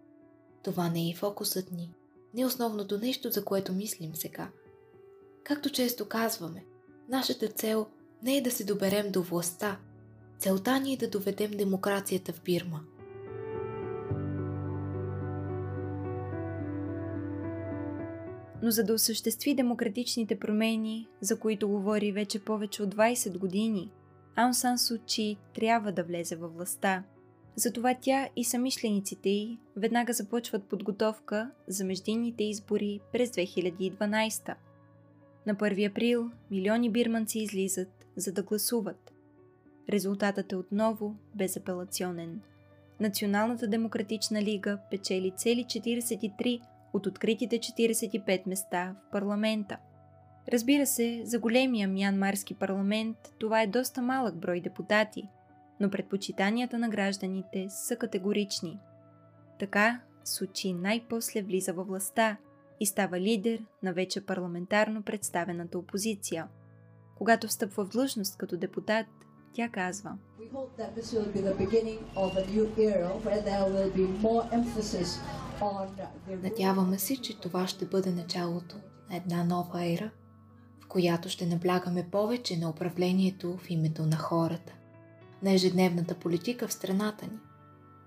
[0.63, 1.95] Това не е фокусът ни
[2.35, 4.51] не е основното нещо, за което мислим сега.
[5.45, 6.65] Както често казваме,
[7.09, 7.87] нашата цел
[8.23, 9.79] не е да се доберем до властта.
[10.39, 12.81] Целта ни е да доведем демокрацията в Бирма.
[18.63, 23.91] Но за да осъществи демократичните промени, за които говори вече повече от 20 години,
[24.37, 27.05] Аун Сан Сучи трябва да влезе във властта–
[27.57, 34.55] затова тя и самишлениците й веднага започват подготовка за междинните избори през 2012.
[35.47, 39.13] На 1 април милиони бирманци излизат, за да гласуват.
[39.91, 42.41] Резултатът е отново безапелационен.
[43.01, 46.61] Националната демократична лига печели цели 43
[46.93, 49.79] от откритите 45 места в парламента.
[50.53, 55.29] Разбира се, за големия мянмарски парламент това е доста малък брой депутати–
[55.81, 58.79] но предпочитанията на гражданите са категорични.
[59.59, 62.37] Така Сучи най-после влиза във властта
[62.81, 66.49] и става лидер на вече парламентарно представената опозиция.
[67.19, 69.07] Когато встъпва в длъжност като депутат,
[69.53, 70.19] тя казва
[76.43, 78.77] Надяваме се, че това ще бъде началото
[79.11, 80.11] на една нова ера,
[80.81, 84.73] в която ще наблягаме повече на управлението в името на хората
[85.43, 87.39] на ежедневната политика в страната ни.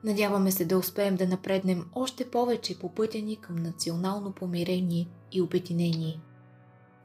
[0.03, 5.41] Надяваме се да успеем да напреднем още повече по пътя ни към национално помирение и
[5.41, 6.19] обединение.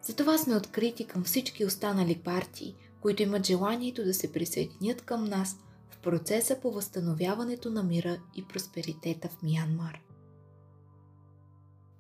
[0.03, 5.57] Затова сме открити към всички останали партии, които имат желанието да се присъединят към нас
[5.91, 10.01] в процеса по възстановяването на мира и просперитета в Мянмар.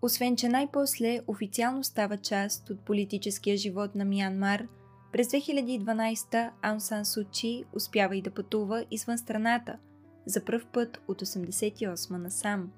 [0.03, 4.67] Освен, че най-после официално става част от политическия живот на Мянмар–
[5.13, 9.79] през 2012 Аун Сан Сучи успява и да пътува извън страната,
[10.27, 12.71] за пръв път от 88 насам.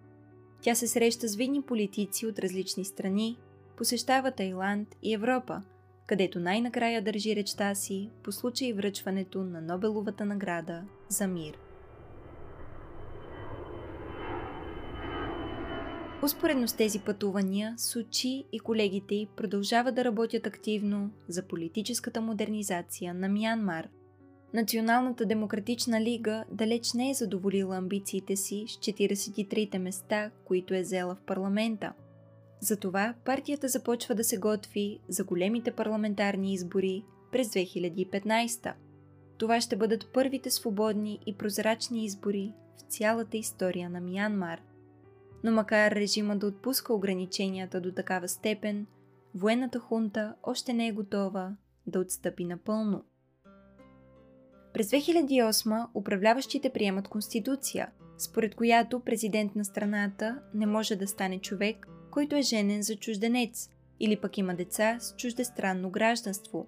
[0.62, 3.38] Тя се среща с видни политици от различни страни,
[3.76, 5.62] посещава Тайланд и Европа,
[6.06, 11.58] където най-накрая държи речта си по случай връчването на Нобеловата награда за мир.
[16.22, 23.14] Успоредно с тези пътувания, Сучи и колегите й продължават да работят активно за политическата модернизация
[23.14, 23.88] на Мянмар.
[24.54, 31.14] Националната демократична лига далеч не е задоволила амбициите си с 43-те места, които е взела
[31.14, 31.92] в парламента.
[32.60, 38.72] Затова партията започва да се готви за големите парламентарни избори през 2015.
[39.38, 44.60] Това ще бъдат първите свободни и прозрачни избори в цялата история на Мянмар–
[45.44, 48.86] но макар режима да отпуска ограниченията до такава степен,
[49.34, 53.04] военната хунта още не е готова да отстъпи напълно.
[54.74, 61.88] През 2008 управляващите приемат конституция, според която президент на страната не може да стане човек,
[62.10, 66.66] който е женен за чужденец или пък има деца с чуждестранно гражданство.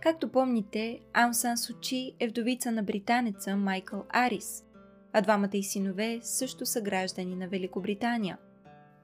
[0.00, 4.64] Както помните, Аун Сан Сучи е вдовица на британеца Майкъл Арис,
[5.12, 8.38] а двамата й синове също са граждани на Великобритания.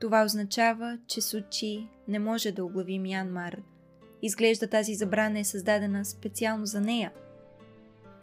[0.00, 3.56] Това означава, че Сучи не може да оглави Мянмар.
[4.22, 7.12] Изглежда тази забрана е създадена специално за нея.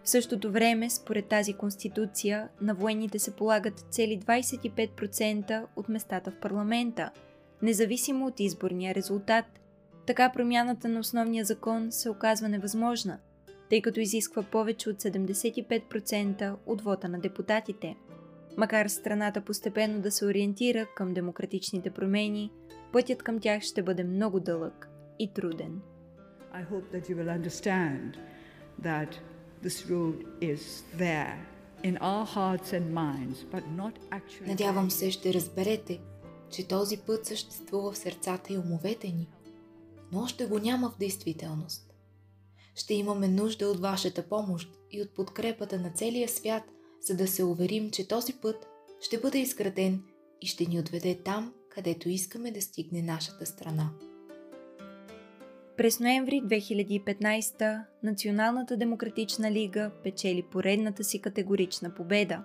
[0.08, 6.40] В същото време, според тази конституция, на военните се полагат цели 25% от местата в
[6.40, 7.12] парламента,
[7.62, 9.46] независимо от изборния резултат.
[10.06, 13.20] Така промяната на основния закон се оказва невъзможна–
[13.70, 17.96] тъй като изисква повече от 75% от вота на депутатите.
[18.58, 22.52] Макар страната постепенно да се ориентира към демократичните промени,
[22.94, 24.90] пътят към тях ще бъде много дълъг
[25.20, 25.82] и труден.
[26.54, 28.18] I hope that you will understand
[28.84, 29.10] that
[34.48, 36.00] Надявам се ще разберете,
[36.50, 39.28] че този път съществува в сърцата и умовете ни,
[40.12, 41.94] но още го няма в действителност.
[42.76, 46.64] Ще имаме нужда от вашата помощ и от подкрепата на целия свят,
[47.02, 48.68] за да се уверим, че този път
[49.02, 50.04] ще бъде изграден
[50.42, 53.90] и ще ни отведе там, където искаме да стигне нашата страна.
[55.78, 62.44] През ноември 2015 Националната демократична лига печели поредната си категорична победа.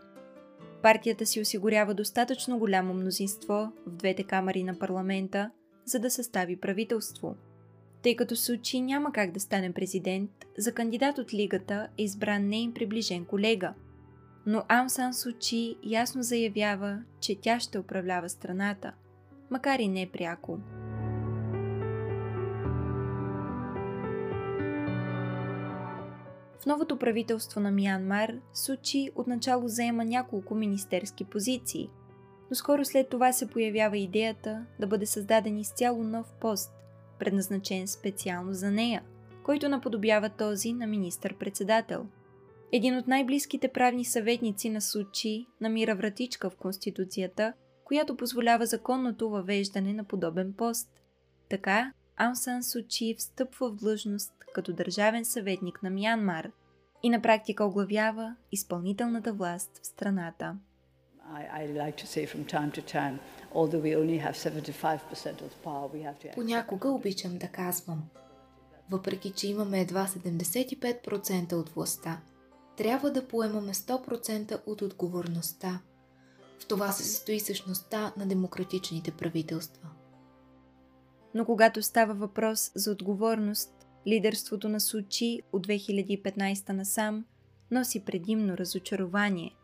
[0.82, 5.50] Партията си осигурява достатъчно голямо мнозинство в двете камери на парламента,
[5.84, 7.36] за да състави правителство.
[8.02, 12.74] Тъй като Сучи няма как да стане президент, за кандидат от лигата е избран нейн
[12.74, 13.74] приближен колега.
[14.46, 18.92] Но Аун Сан Сучи ясно заявява, че тя ще управлява страната,
[19.50, 20.58] макар и не пряко.
[26.62, 31.90] В новото правителство на Миянмар Сучи отначало заема няколко министерски позиции,
[32.50, 36.72] но скоро след това се появява идеята да бъде създаден изцяло нов пост,
[37.18, 39.02] предназначен специално за нея,
[39.44, 42.06] който наподобява този на министър-председател.
[42.72, 47.52] Един от най-близките правни съветници на Сучи намира вратичка в Конституцията,
[47.84, 50.88] която позволява законното въвеждане на подобен пост.
[51.48, 51.92] Така,
[52.22, 56.50] Ансан Сучи встъпва в длъжност като държавен съветник на Мянмар
[57.02, 60.56] и на практика оглавява изпълнителната власт в страната.
[66.34, 68.02] Понякога обичам да казвам,
[68.90, 72.20] въпреки че имаме едва 75% от властта,
[72.76, 75.80] трябва да поемаме 100% от отговорността.
[76.60, 79.88] В това се състои същността на демократичните правителства.
[81.34, 87.24] Но когато става въпрос за отговорност, Лидерството на Сучи от 2015 насам
[87.70, 89.54] носи предимно разочарование.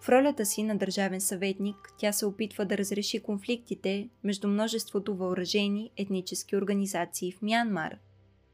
[0.00, 5.90] В ролята си на държавен съветник тя се опитва да разреши конфликтите между множеството въоръжени
[5.96, 7.98] етнически организации в Мянмар.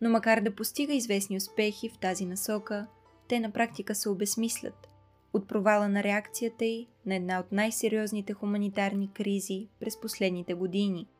[0.01, 2.87] Но макар да постига известни успехи в тази насока,
[3.29, 4.89] те на практика се обесмислят
[5.33, 11.09] от провала на реакцията й на една от най-сериозните хуманитарни кризи през последните години–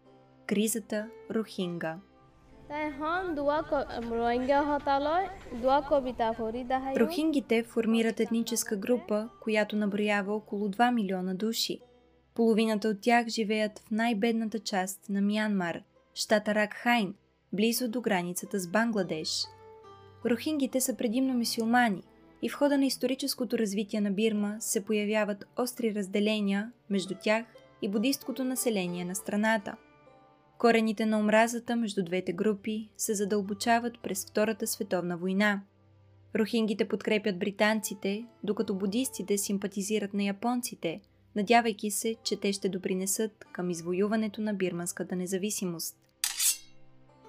[0.49, 1.99] кризата Рохинга–
[6.97, 11.81] Рохингите формират етническа група, която наброява около 2 милиона души.
[12.35, 15.83] Половината от тях живеят в най-бедната част на Мянмар,
[16.15, 17.15] щата Ракхайн,
[17.53, 19.45] близо до границата с Бангладеш.
[20.27, 22.03] Рохингите са предимно мисюлмани
[22.43, 27.45] и в хода на историческото развитие на Бирма се появяват остри разделения между тях
[27.83, 29.77] и будисткото население на страната–
[30.59, 35.63] Корените на омразата между двете групи се задълбочават през Втората световна война.
[36.37, 41.01] Рохингите подкрепят британците, докато будистите симпатизират на японците,
[41.37, 45.97] надявайки се, че те ще допринесат към извоюването на бирманската независимост.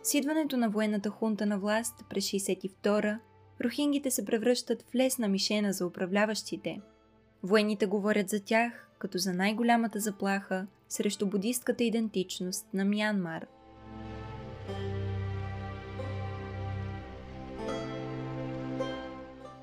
[0.04, 3.20] С идването на военната хунта на власт през 62-а,
[3.64, 6.82] рохингите се превръщат в лесна мишена за управляващите.
[7.44, 13.46] Военните говорят за тях като за най-голямата заплаха срещу будистката идентичност на Мянмар.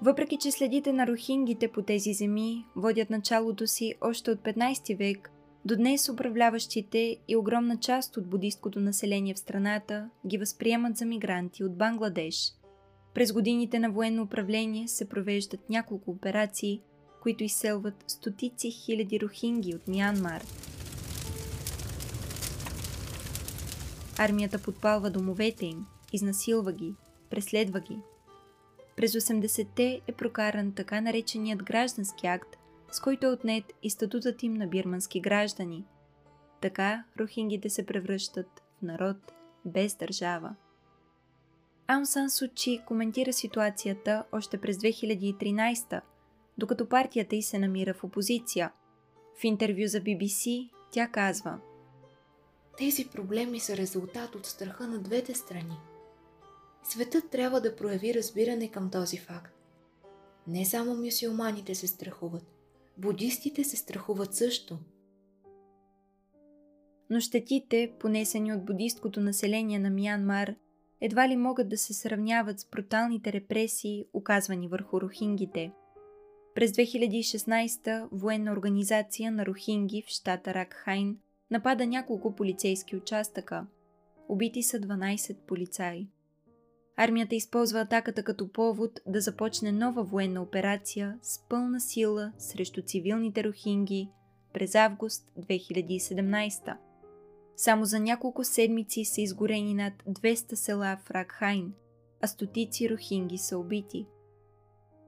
[0.02, 5.30] Въпреки, че следите на рохингите по тези земи водят началото си още от 15 век,
[5.64, 11.64] до днес управляващите и огромна част от будисткото население в страната ги възприемат за мигранти
[11.64, 12.52] от Бангладеш.
[13.14, 16.80] През годините на военно управление се провеждат няколко операции–
[17.26, 20.42] които изселват стотици хиляди рохинги от Мянмар.
[24.18, 26.94] Армията подпалва домовете им, изнасилва ги,
[27.30, 27.98] преследва ги.
[28.96, 32.56] През 80-те е прокаран така нареченият граждански акт,
[32.90, 35.84] с който е отнет и статутът им на бирмански граждани.
[36.60, 39.16] Така рохингите се превръщат в народ
[39.64, 40.54] без държава.
[41.86, 46.00] Аун Сучи коментира ситуацията още през 2013
[46.58, 48.72] докато партията й се намира в опозиция.
[49.40, 51.58] В интервю за BBC тя казва
[52.78, 55.76] Тези проблеми са резултат от страха на двете страни.
[56.82, 59.52] Светът трябва да прояви разбиране към този факт.
[60.46, 62.44] Не само мюсюлманите се страхуват,
[62.98, 64.78] будистите се страхуват също.
[67.10, 70.54] Но щетите, понесени от будисткото население на Мянмар,
[71.00, 75.72] едва ли могат да се сравняват с бруталните репресии, оказвани върху рохингите–
[76.56, 81.16] през 2016 военна организация на Рохинги в щата Ракхайн
[81.50, 83.66] напада няколко полицейски участъка.
[84.28, 86.08] Убити са 12 полицаи.
[86.96, 93.44] Армията използва атаката като повод да започне нова военна операция с пълна сила срещу цивилните
[93.44, 94.10] рохинги
[94.52, 96.76] през август 2017.
[97.56, 101.72] Само за няколко седмици са изгорени над 200 села в Ракхайн,
[102.22, 104.06] а стотици рохинги са убити.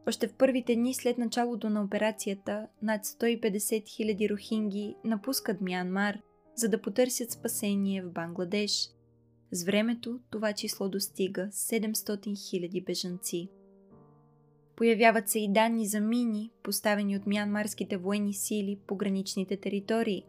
[0.08, 6.18] Още в първите дни след началото на операцията, над 150 000 рохинги напускат Мянмар,
[6.54, 8.90] за да потърсят спасение в Бангладеш.
[9.52, 13.48] С времето това число достига 700 000 бежанци.
[14.76, 20.24] Появяват се и данни за мини, поставени от мянмарските военни сили по граничните територии.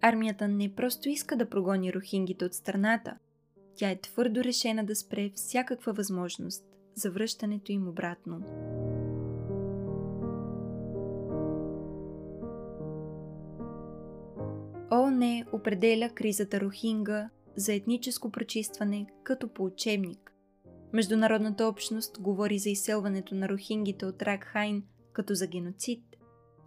[0.00, 3.16] Армията не просто иска да прогони рохингите от страната,
[3.76, 6.64] тя е твърдо решена да спре всякаква възможност
[6.94, 8.42] за връщането им обратно.
[14.92, 20.32] ООН определя кризата Рохинга за етническо прочистване като по учебник.
[20.92, 24.82] Международната общност говори за изселването на рохингите от Ракхайн
[25.12, 26.02] като за геноцид,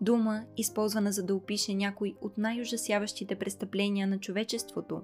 [0.02, 5.02] дума, използвана за да опише някой от най-ужасяващите престъпления на човечеството.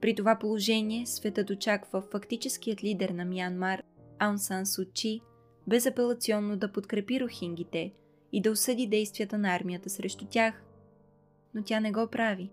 [0.00, 3.82] При това положение светът очаква фактическият лидер на Мянмар,
[4.18, 5.20] Аун Сан Су Чи,
[5.66, 7.92] безапелационно да подкрепи рохингите
[8.32, 10.65] и да осъди действията на армията срещу тях.
[11.56, 12.50] Но тя не го прави.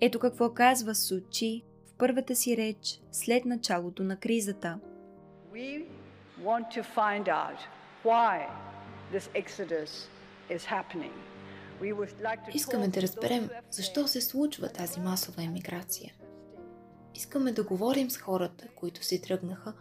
[0.00, 4.80] Ето какво казва Су Чи в първата си реч след началото на кризата–
[5.52, 5.86] We
[6.44, 7.58] want to find out
[8.04, 8.48] why
[9.12, 9.90] this exodus
[10.50, 11.12] is happening.
[12.54, 16.14] Искаме да разберем защо се случва тази масова емиграция.
[17.14, 19.74] Искаме да говорим с хората, които си тръгнаха,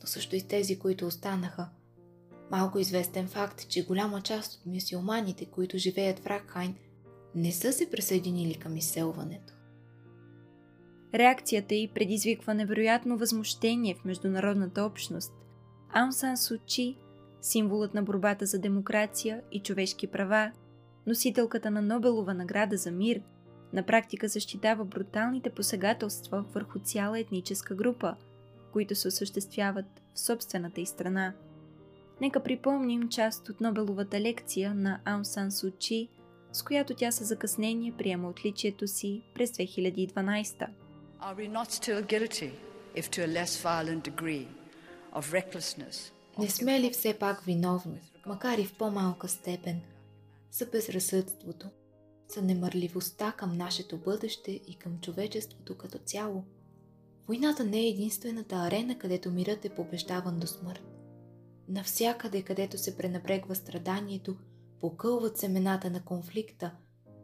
[0.00, 1.68] но също и с тези, които останаха.
[2.50, 6.76] Малко известен факт е, че голяма част от мюсюлманите, които живеят в Ракхайн,
[7.34, 9.54] не са се присъединили към изселването.
[11.14, 15.32] Реакцията й предизвиква невероятно възмущение в международната общност.
[15.92, 16.96] Аун Сан Су Чи,
[17.40, 20.52] символът на борбата за демокрация и човешки права,
[21.06, 23.22] носителката на Нобелова награда за мир,
[23.72, 28.16] на практика защитава бруталните посегателства върху цяла етническа група,
[28.72, 31.34] които се осъществяват в собствената й страна.
[32.20, 36.08] Нека припомним част от Нобеловата лекция на Аун Сан Су Чи,
[36.54, 40.68] с която тя със закъснение приема отличието си през 2012.
[41.20, 42.50] Are we not still guilty,
[42.96, 44.46] if to a less violent degree,
[45.14, 46.12] of recklessness?
[46.38, 49.80] Не сме ли все пак виновни, макар и в по-малка степен,
[50.50, 51.70] за безразсъдството,
[52.34, 56.44] за немърливостта към нашето бъдеще и към човечеството като цяло?
[57.28, 60.82] Войната не е единствената арена, където мирът е побеждаван до смърт.
[61.68, 64.36] Навсякъде, където се пренабрегва страданието,
[64.84, 66.70] покълват семената на конфликта,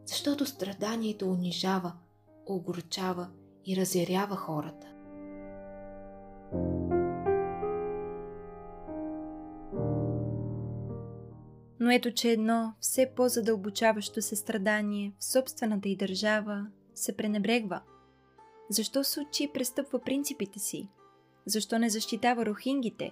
[0.05, 1.93] защото страданието унижава,
[2.45, 3.29] огорчава
[3.65, 4.87] и разярява хората.
[11.79, 17.81] Но ето, че едно все по-задълбочаващо се страдание в собствената й държава се пренебрегва.
[18.69, 20.89] Защо Сучи престъпва принципите си?
[21.45, 23.11] Защо не защитава рохингите?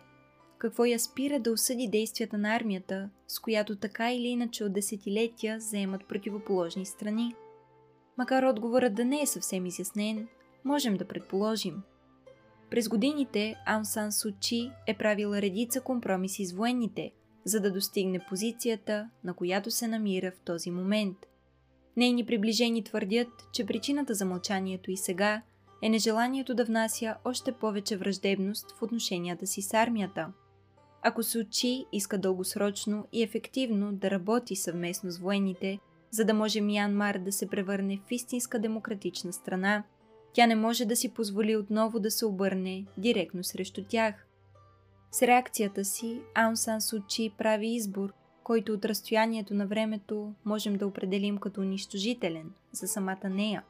[0.60, 5.60] Какво я спира да осъди действията на армията, с която така или иначе от десетилетия
[5.60, 7.36] заемат противоположни страни?
[8.18, 10.28] Макар отговорът да не е съвсем изяснен,
[10.66, 11.82] можем да предположим.
[12.70, 17.12] През годините Аун Сан Су Чи е правила редица компромиси с военните,
[17.45, 21.18] за да достигне позицията, на която се намира в този момент.
[21.97, 25.41] Нейни приближени твърдят, че причината за мълчанието и сега
[25.82, 30.34] е нежеланието да внася още повече враждебност в отношенията си с армията.
[31.01, 35.79] Ако Сучи иска дългосрочно и ефективно да работи съвместно с военните,
[36.11, 39.83] за да може Мянмар да се превърне в истинска демократична страна–
[40.33, 44.25] тя не може да си позволи отново да се обърне директно срещу тях.
[45.11, 50.87] С реакцията си Аун Сан Сучи прави избор, който от разстоянието на времето можем да
[50.87, 53.63] определим като унищожителен за самата нея.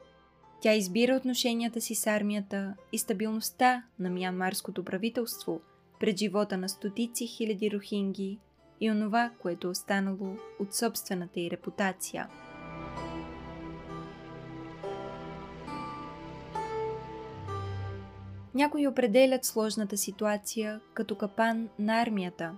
[0.61, 5.61] Тя избира отношенията си с армията и стабилността на мянмарското правителство
[5.99, 8.39] пред живота на стотици хиляди рохинги
[8.81, 12.27] и онова, което е останало от собствената й репутация–
[18.59, 22.55] Някои определят сложната ситуация като капан на армията.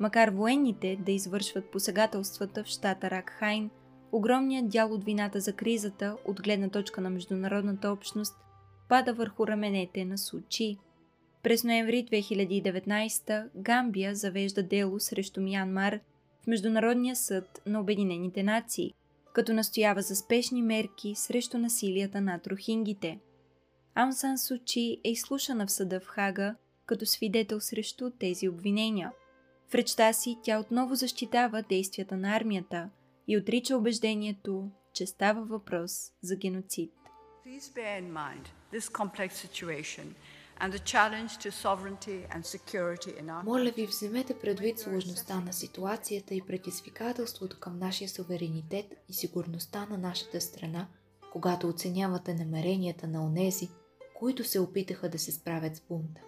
[0.00, 3.70] Макар военните да извършват посегателствата в щата Ракхайн,
[4.12, 8.36] огромният дял от вината за кризата от гледна точка на международната общност
[8.88, 10.78] пада върху раменете на Сучи.
[11.42, 16.00] През ноември 2019 Гамбия завежда дело срещу Мянмар
[16.42, 18.94] в Международния съд на Обединените нации,
[19.32, 23.18] като настоява за спешни мерки срещу насилията над рохингите–
[23.94, 26.54] Аун Сан Сучи е изслушана в съда в Хага
[26.86, 29.12] като свидетел срещу тези обвинения.
[29.68, 32.90] В речта си тя отново защитава действията на армията
[33.28, 36.92] и отрича убеждението, че става въпрос за геноцид.
[37.46, 40.06] Please bear in mind this complex situation
[40.62, 45.52] and the challenge to sovereignty and security in our Моля ви, вземете предвид сложността на
[45.52, 50.88] ситуацията и предизвикателството към нашия суверенитет и сигурността на нашата страна,
[51.32, 53.68] когато оценявате намеренията на онези,
[54.18, 56.20] които се опитаха да се справят с бунта.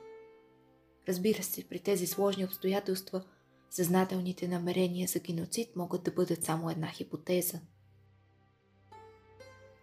[1.08, 3.24] Разбира се, при тези сложни обстоятелства,
[3.70, 7.60] съзнателните намерения за геноцид могат да бъдат само една хипотеза.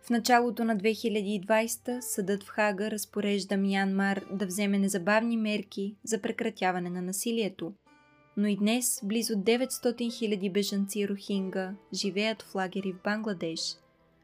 [0.04, 6.90] В началото на 2020 съдът в Хага разпорежда Мянмар да вземе незабавни мерки за прекратяване
[6.90, 7.74] на насилието.
[8.38, 13.60] Но и днес близо 900 000 бежанци Рохинга живеят в лагери в Бангладеш,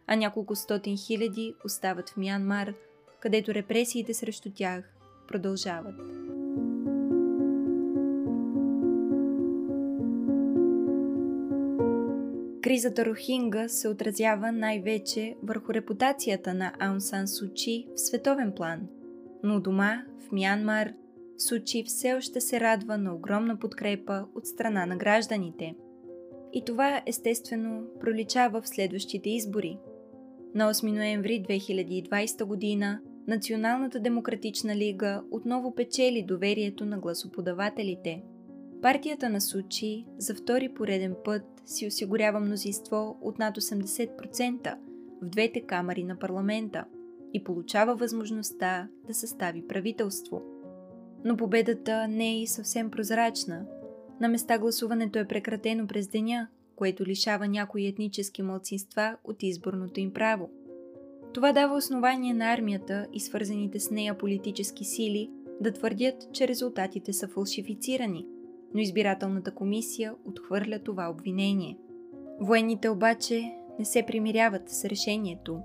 [0.07, 2.73] а няколко стотин хиляди остават в Мянмар,
[3.19, 4.85] където репресиите срещу тях
[5.27, 6.26] продължават.
[12.67, 18.87] Кризата Рохинга се отразява най-вече върху репутацията на Аун Сан Сучи в световен план,
[19.43, 20.93] но дома, в Мянмар,
[21.37, 25.75] Сучи все още се радва на огромна подкрепа от страна на гражданите.
[26.53, 29.77] И това естествено проличава в следващите избори.
[30.55, 38.23] На 8 ноември 2020 година Националната демократична лига отново печели доверието на гласоподавателите–
[38.81, 44.75] Партията на Сучи за втори пореден път си осигурява мнозинство от над 80%
[45.21, 46.85] в двете камери на парламента
[47.33, 50.41] и получава възможността да състави правителство.
[51.25, 53.65] Но победата не е и съвсем прозрачна.
[54.21, 60.13] На места гласуването е прекратено през деня, което лишава някои етнически мълцинства от изборното им
[60.13, 60.49] право.
[61.33, 65.29] Това дава основание на армията и свързаните с нея политически сили
[65.61, 68.25] да твърдят, че резултатите са фалшифицирани–
[68.73, 71.77] но избирателната комисия отхвърля това обвинение.
[72.39, 75.61] Военните обаче не се примиряват с решението.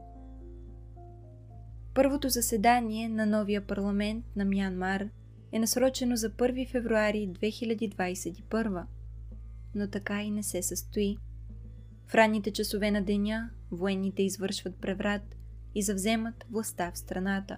[1.95, 5.09] Първото заседание на новия парламент на Мянмар
[5.53, 8.85] е насрочено за 1 февруари 2021,
[9.75, 11.17] но така и не се състои.
[12.07, 15.37] В ранните часове на деня военните извършват преврат
[15.75, 17.57] и завземат властта в страната.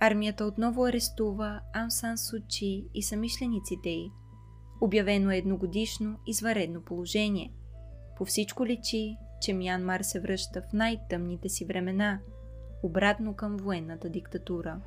[0.00, 4.10] Армията отново арестува Ансан Сучи и самишлениците й–
[4.80, 7.52] Обявено е едногодишно изваредно положение.
[8.16, 12.20] По всичко личи, че Мянмар се връща в най-тъмните си времена,
[12.82, 14.80] обратно към военната диктатура.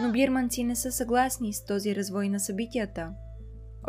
[0.00, 3.12] Но бирманци не са съгласни с този развой на събитията.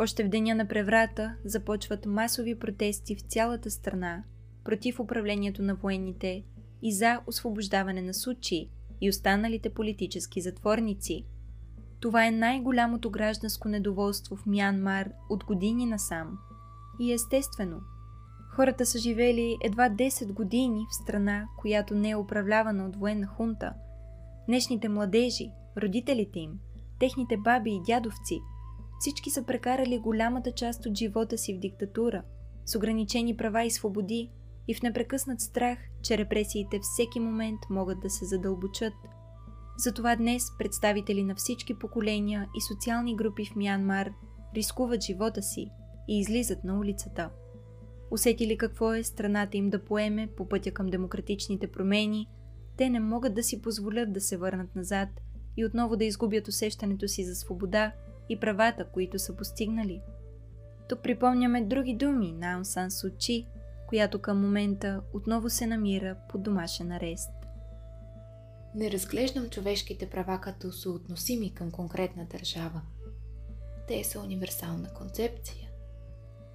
[0.00, 4.24] Още в деня на преврата започват масови протести в цялата страна
[4.64, 6.44] против управлението на военните
[6.82, 11.26] и за освобождаване на Сучи и останалите политически затворници.
[12.00, 16.38] Това е най-голямото гражданско недоволство в Мянмар от години насам.
[17.00, 17.80] И естествено,
[18.50, 23.74] хората са живели едва 10 години в страна, която не е управлявана от военна хунта.
[24.46, 25.50] Днешните младежи,
[25.82, 26.52] родителите им,
[26.98, 28.40] техните баби и дядовци,
[29.00, 32.22] всички са прекарали голямата част от живота си в диктатура,
[32.64, 34.30] с ограничени права и свободи,
[34.68, 38.94] и в непрекъснат страх, че репресиите всеки момент могат да се задълбочат.
[39.76, 44.10] Затова днес представители на всички поколения и социални групи в Мянмар
[44.56, 45.70] рискуват живота си
[46.08, 47.30] и излизат на улицата.
[48.10, 52.28] Усетили какво е страната им да поеме по пътя към демократичните промени,
[52.76, 55.08] те не могат да си позволят да се върнат назад
[55.56, 57.92] и отново да изгубят усещането си за свобода
[58.28, 60.00] и правата, които са постигнали.
[60.88, 63.46] Тук припомняме други думи на Аун Сан Сучи,
[63.92, 67.30] която към момента отново се намира под домашен арест.
[68.74, 72.82] Не разглеждам човешките права като съотносими към конкретна държава.
[73.88, 75.70] Те са универсална концепция.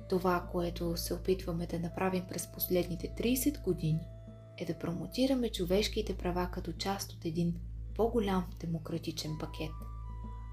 [0.09, 4.07] Това, което се опитваме да направим през последните 30 години,
[4.57, 7.55] е да промотираме човешките права като част от един
[7.95, 9.71] по-голям демократичен пакет.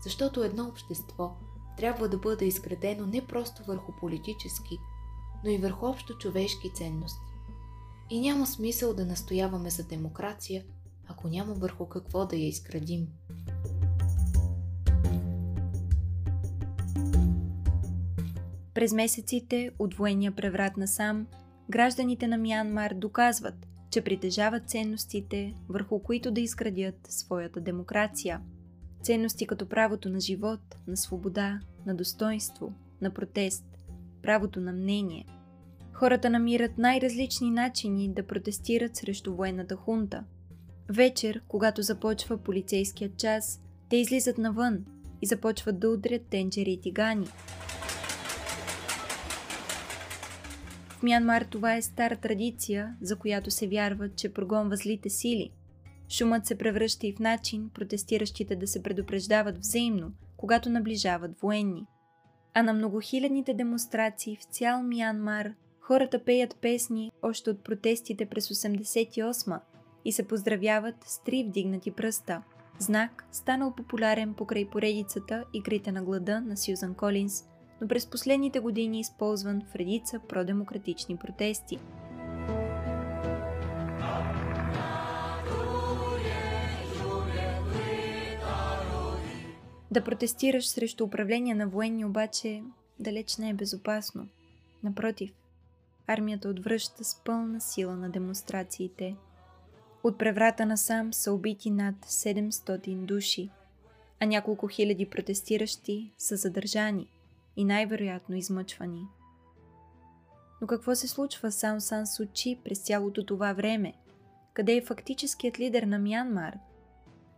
[0.04, 1.36] Защото едно общество
[1.76, 4.78] трябва да бъде изградено не просто върху политически,
[5.44, 7.20] но и върху общо човешки ценности.
[8.10, 10.64] И няма смисъл да настояваме за демокрация,
[11.06, 13.08] ако няма върху какво да я изградим.
[18.74, 21.26] През месеците от военния преврат на сам,
[21.70, 28.40] гражданите на Мянмар доказват, че притежават ценностите, върху които да изградят своята демокрация.
[29.02, 33.73] Ценности като правото на живот, на свобода, на достоинство, на протест,
[34.24, 35.26] правото на мнение.
[35.92, 40.24] Хората намират най-различни начини да протестират срещу военната хунта.
[40.88, 43.60] Вечер, когато започва полицейският час,
[43.90, 44.84] те излизат навън,
[45.22, 47.26] и започват да удрят тенджери и тигани.
[50.88, 55.50] В Мянмар това е стара традиция, за която се вярва, че прогонва злите сили.
[56.08, 61.86] Шумът се превръща и в начин протестиращите да се предупреждават взаимно, когато наближават военни.
[62.54, 69.60] А на многохилядните демонстрации в цял Мянмар хората пеят песни още от протестите през 88
[70.04, 72.42] и се поздравяват с три вдигнати пръста–
[72.78, 77.44] Знак, станал популярен покрай поредицата Игрите на глада на Сюзан Колинс,
[77.80, 81.78] но през последните години използван в редица продемократични протести.
[89.94, 92.62] Да протестираш срещу управление на военни обаче
[93.00, 94.28] далеч не е безопасно.
[94.82, 95.32] Напротив,
[96.06, 99.16] армията отвръща с пълна сила на демонстрациите–
[100.04, 103.50] от преврата насам са убити над 700 души,
[104.20, 107.08] а няколко хиляди протестиращи са задържани
[107.56, 109.06] и най-вероятно измъчвани.
[110.60, 113.94] Но какво се случва с Сан Сан Сучи през цялото това време?
[114.54, 116.58] Къде е фактическият лидер на Мянмар?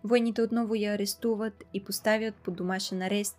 [0.07, 3.37] Войните отново я арестуват и поставят под домашен арест,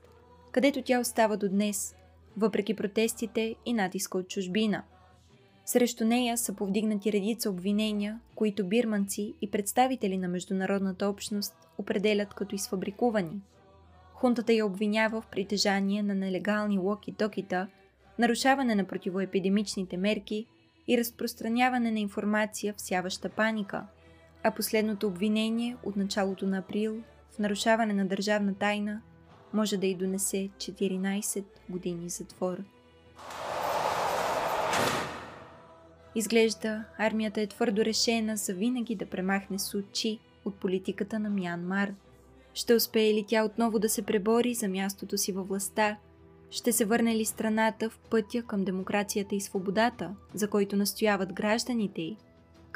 [0.51, 1.95] където тя остава до днес,
[2.37, 4.83] въпреки протестите и натиска от чужбина–
[5.67, 12.55] срещу нея са повдигнати редица обвинения, които бирманци и представители на международната общност определят като
[12.55, 13.41] изфабрикувани.
[14.13, 17.67] Хунтата я обвинява в притежание на нелегални локи-токита,
[18.19, 20.45] нарушаване на противоепидемичните мерки
[20.87, 23.85] и разпространяване на информация, всяваща паника.
[24.43, 29.01] А последното обвинение от началото на април в нарушаване на държавна тайна
[29.53, 32.57] може да й донесе 14 години затвор.
[36.15, 41.93] Изглежда, армията е твърдо решена за винаги да премахне Сучи от политиката на Мянмар.
[42.53, 45.97] Ще успее ли тя отново да се пребори за мястото си във властта?
[46.51, 52.01] Ще се върне ли страната в пътя към демокрацията и свободата, за който настояват гражданите
[52.01, 52.17] й?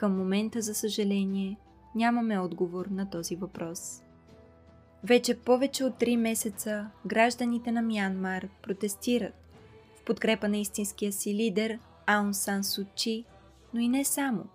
[0.02, 1.58] Към момента, за съжаление,
[1.95, 4.04] нямаме отговор на този въпрос.
[5.04, 9.34] Вече повече от 3 месеца гражданите на Мянмар протестират
[9.95, 13.26] в подкрепа на истинския си лидер Аун Сан Сучи
[13.74, 14.45] но и не само.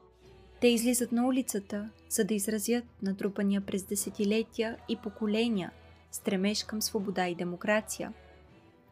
[0.61, 5.71] Те излизат на улицата, за да изразят натрупания през десетилетия и поколения
[6.11, 8.13] стремеж към свобода и демокрация.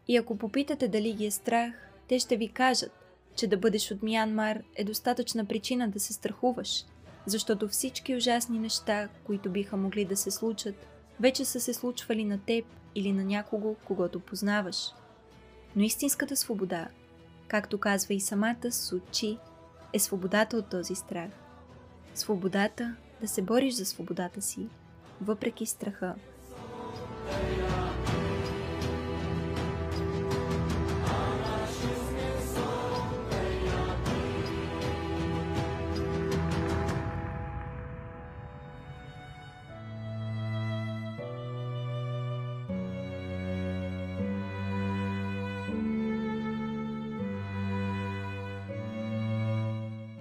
[0.08, 1.74] И ако попитате дали ги е страх,
[2.08, 3.03] те ще ви кажат,
[3.36, 6.84] че да бъдеш от Мянмар е достатъчна причина да се страхуваш,
[7.26, 10.86] защото всички ужасни неща, които биха могли да се случат,
[11.20, 12.64] вече са се случвали на теб
[12.94, 14.76] или на някого, когато познаваш.
[15.76, 16.88] Но истинската свобода,
[17.48, 19.38] както казва и самата Сучи,
[19.92, 21.30] е свободата от този страх.
[22.14, 24.68] Свободата да се бориш за свободата си,
[25.20, 26.14] въпреки страха.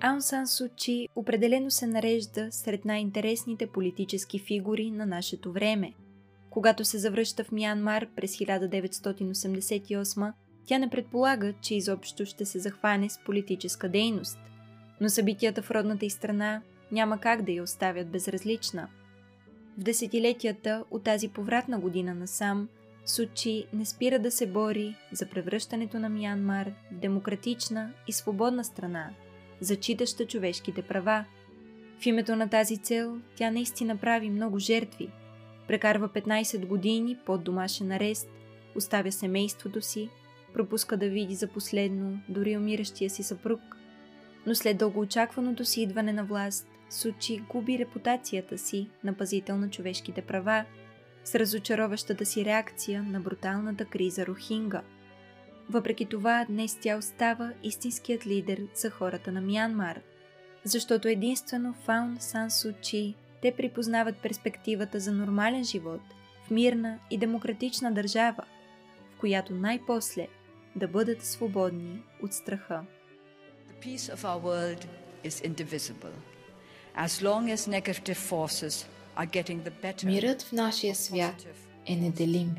[0.06, 5.94] Аун Сан Сучи определено се нарежда сред най-интересните политически фигури на нашето време.
[6.50, 10.34] Когато се завръща в Мянмар през 1988,
[10.66, 14.40] тя не предполага, че изобщо ще се захване с политическа дейност,
[15.02, 18.88] но събитията в родната й страна няма как да я оставят безразлична.
[19.78, 22.70] В десетилетията от тази повратна година насам,
[23.06, 29.10] Сучи не спира да се бори за превръщането на Мянмар в демократична и свободна страна–
[29.62, 31.26] зачитаща човешките права.
[32.00, 35.10] В името на тази цел тя наистина прави много жертви.
[35.68, 38.30] Прекарва 15 години под домашен арест,
[38.76, 40.10] оставя семейството си,
[40.54, 43.62] пропуска да види за последно дори умиращия си съпруг.
[44.46, 50.22] Но след дългоочакваното си идване на власт, Сучи губи репутацията си на пазител на човешките
[50.22, 50.66] права
[51.24, 54.82] с разочароващата си реакция на бруталната криза Рохинга–
[55.70, 60.02] въпреки това, днес тя остава истинският лидер за хората на Мянмар,
[60.64, 66.02] защото единствено Фаун Сан Сучи те припознават перспективата за нормален живот
[66.48, 68.44] в мирна и демократична държава,
[69.16, 70.28] в която най-после
[70.76, 72.84] да бъдат свободни от страха.
[73.70, 74.86] The peace of our world
[75.24, 76.16] is indivisible.
[76.96, 78.86] As long as negative forces
[79.18, 81.46] are getting the better, Мирът в нашия свят
[81.86, 82.56] е неделим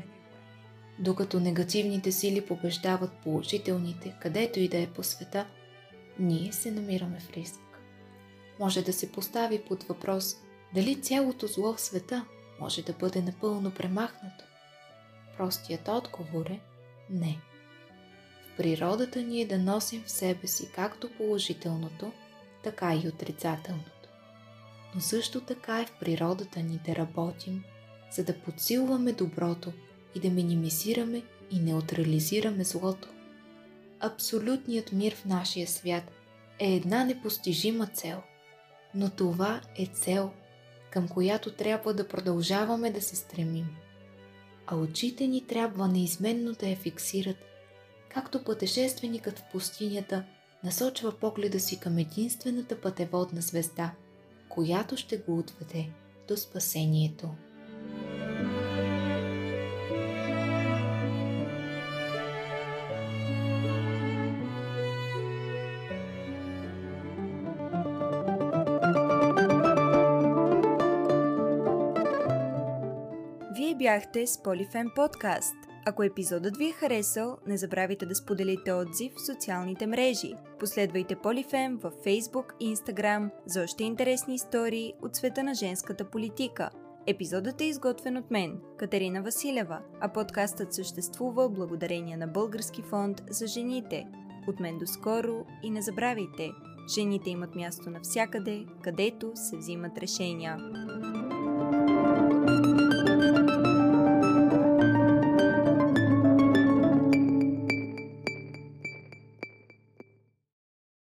[0.99, 5.47] докато негативните сили побеждават положителните, където и да е по света,
[6.19, 7.59] ние се намираме в риск.
[8.59, 10.35] Може да се постави под въпрос
[10.73, 12.25] дали цялото зло в света
[12.59, 14.45] може да бъде напълно премахнато.
[15.37, 16.59] Простият отговор е
[17.09, 17.39] не.
[18.53, 22.11] В природата ни е да носим в себе си както положителното,
[22.63, 24.09] така и отрицателното.
[24.95, 27.63] Но също така е в природата ни да работим,
[28.11, 29.73] за да подсилваме доброто
[30.15, 33.09] и да минимизираме и неутрализираме злото.
[33.99, 36.03] Абсолютният мир в нашия свят
[36.59, 38.21] е една непостижима цел,
[38.95, 40.31] но това е цел,
[40.91, 43.67] към която трябва да продължаваме да се стремим.
[44.67, 47.37] А очите ни трябва неизменно да я фиксират,
[48.09, 50.25] както пътешественикът в пустинята
[50.63, 53.91] насочва погледа си към единствената пътеводна звезда,
[54.49, 55.89] която ще го отведе
[56.27, 57.29] до спасението.
[73.95, 75.55] Бяхте с Полифен подкаст.
[75.85, 80.33] Ако епизодът ви е харесал, не забравяйте да споделите отзив в социалните мрежи.
[80.59, 86.69] Последвайте Полифем във Facebook и Instagram за още интересни истории от света на женската политика.
[87.07, 93.47] Епизодът е изготвен от мен, Катерина Василева, а подкастът съществува благодарение на Български фонд за
[93.47, 94.07] жените.
[94.47, 96.51] От мен до скоро и не забравяйте,
[96.95, 100.57] жените имат място навсякъде, където се взимат решения.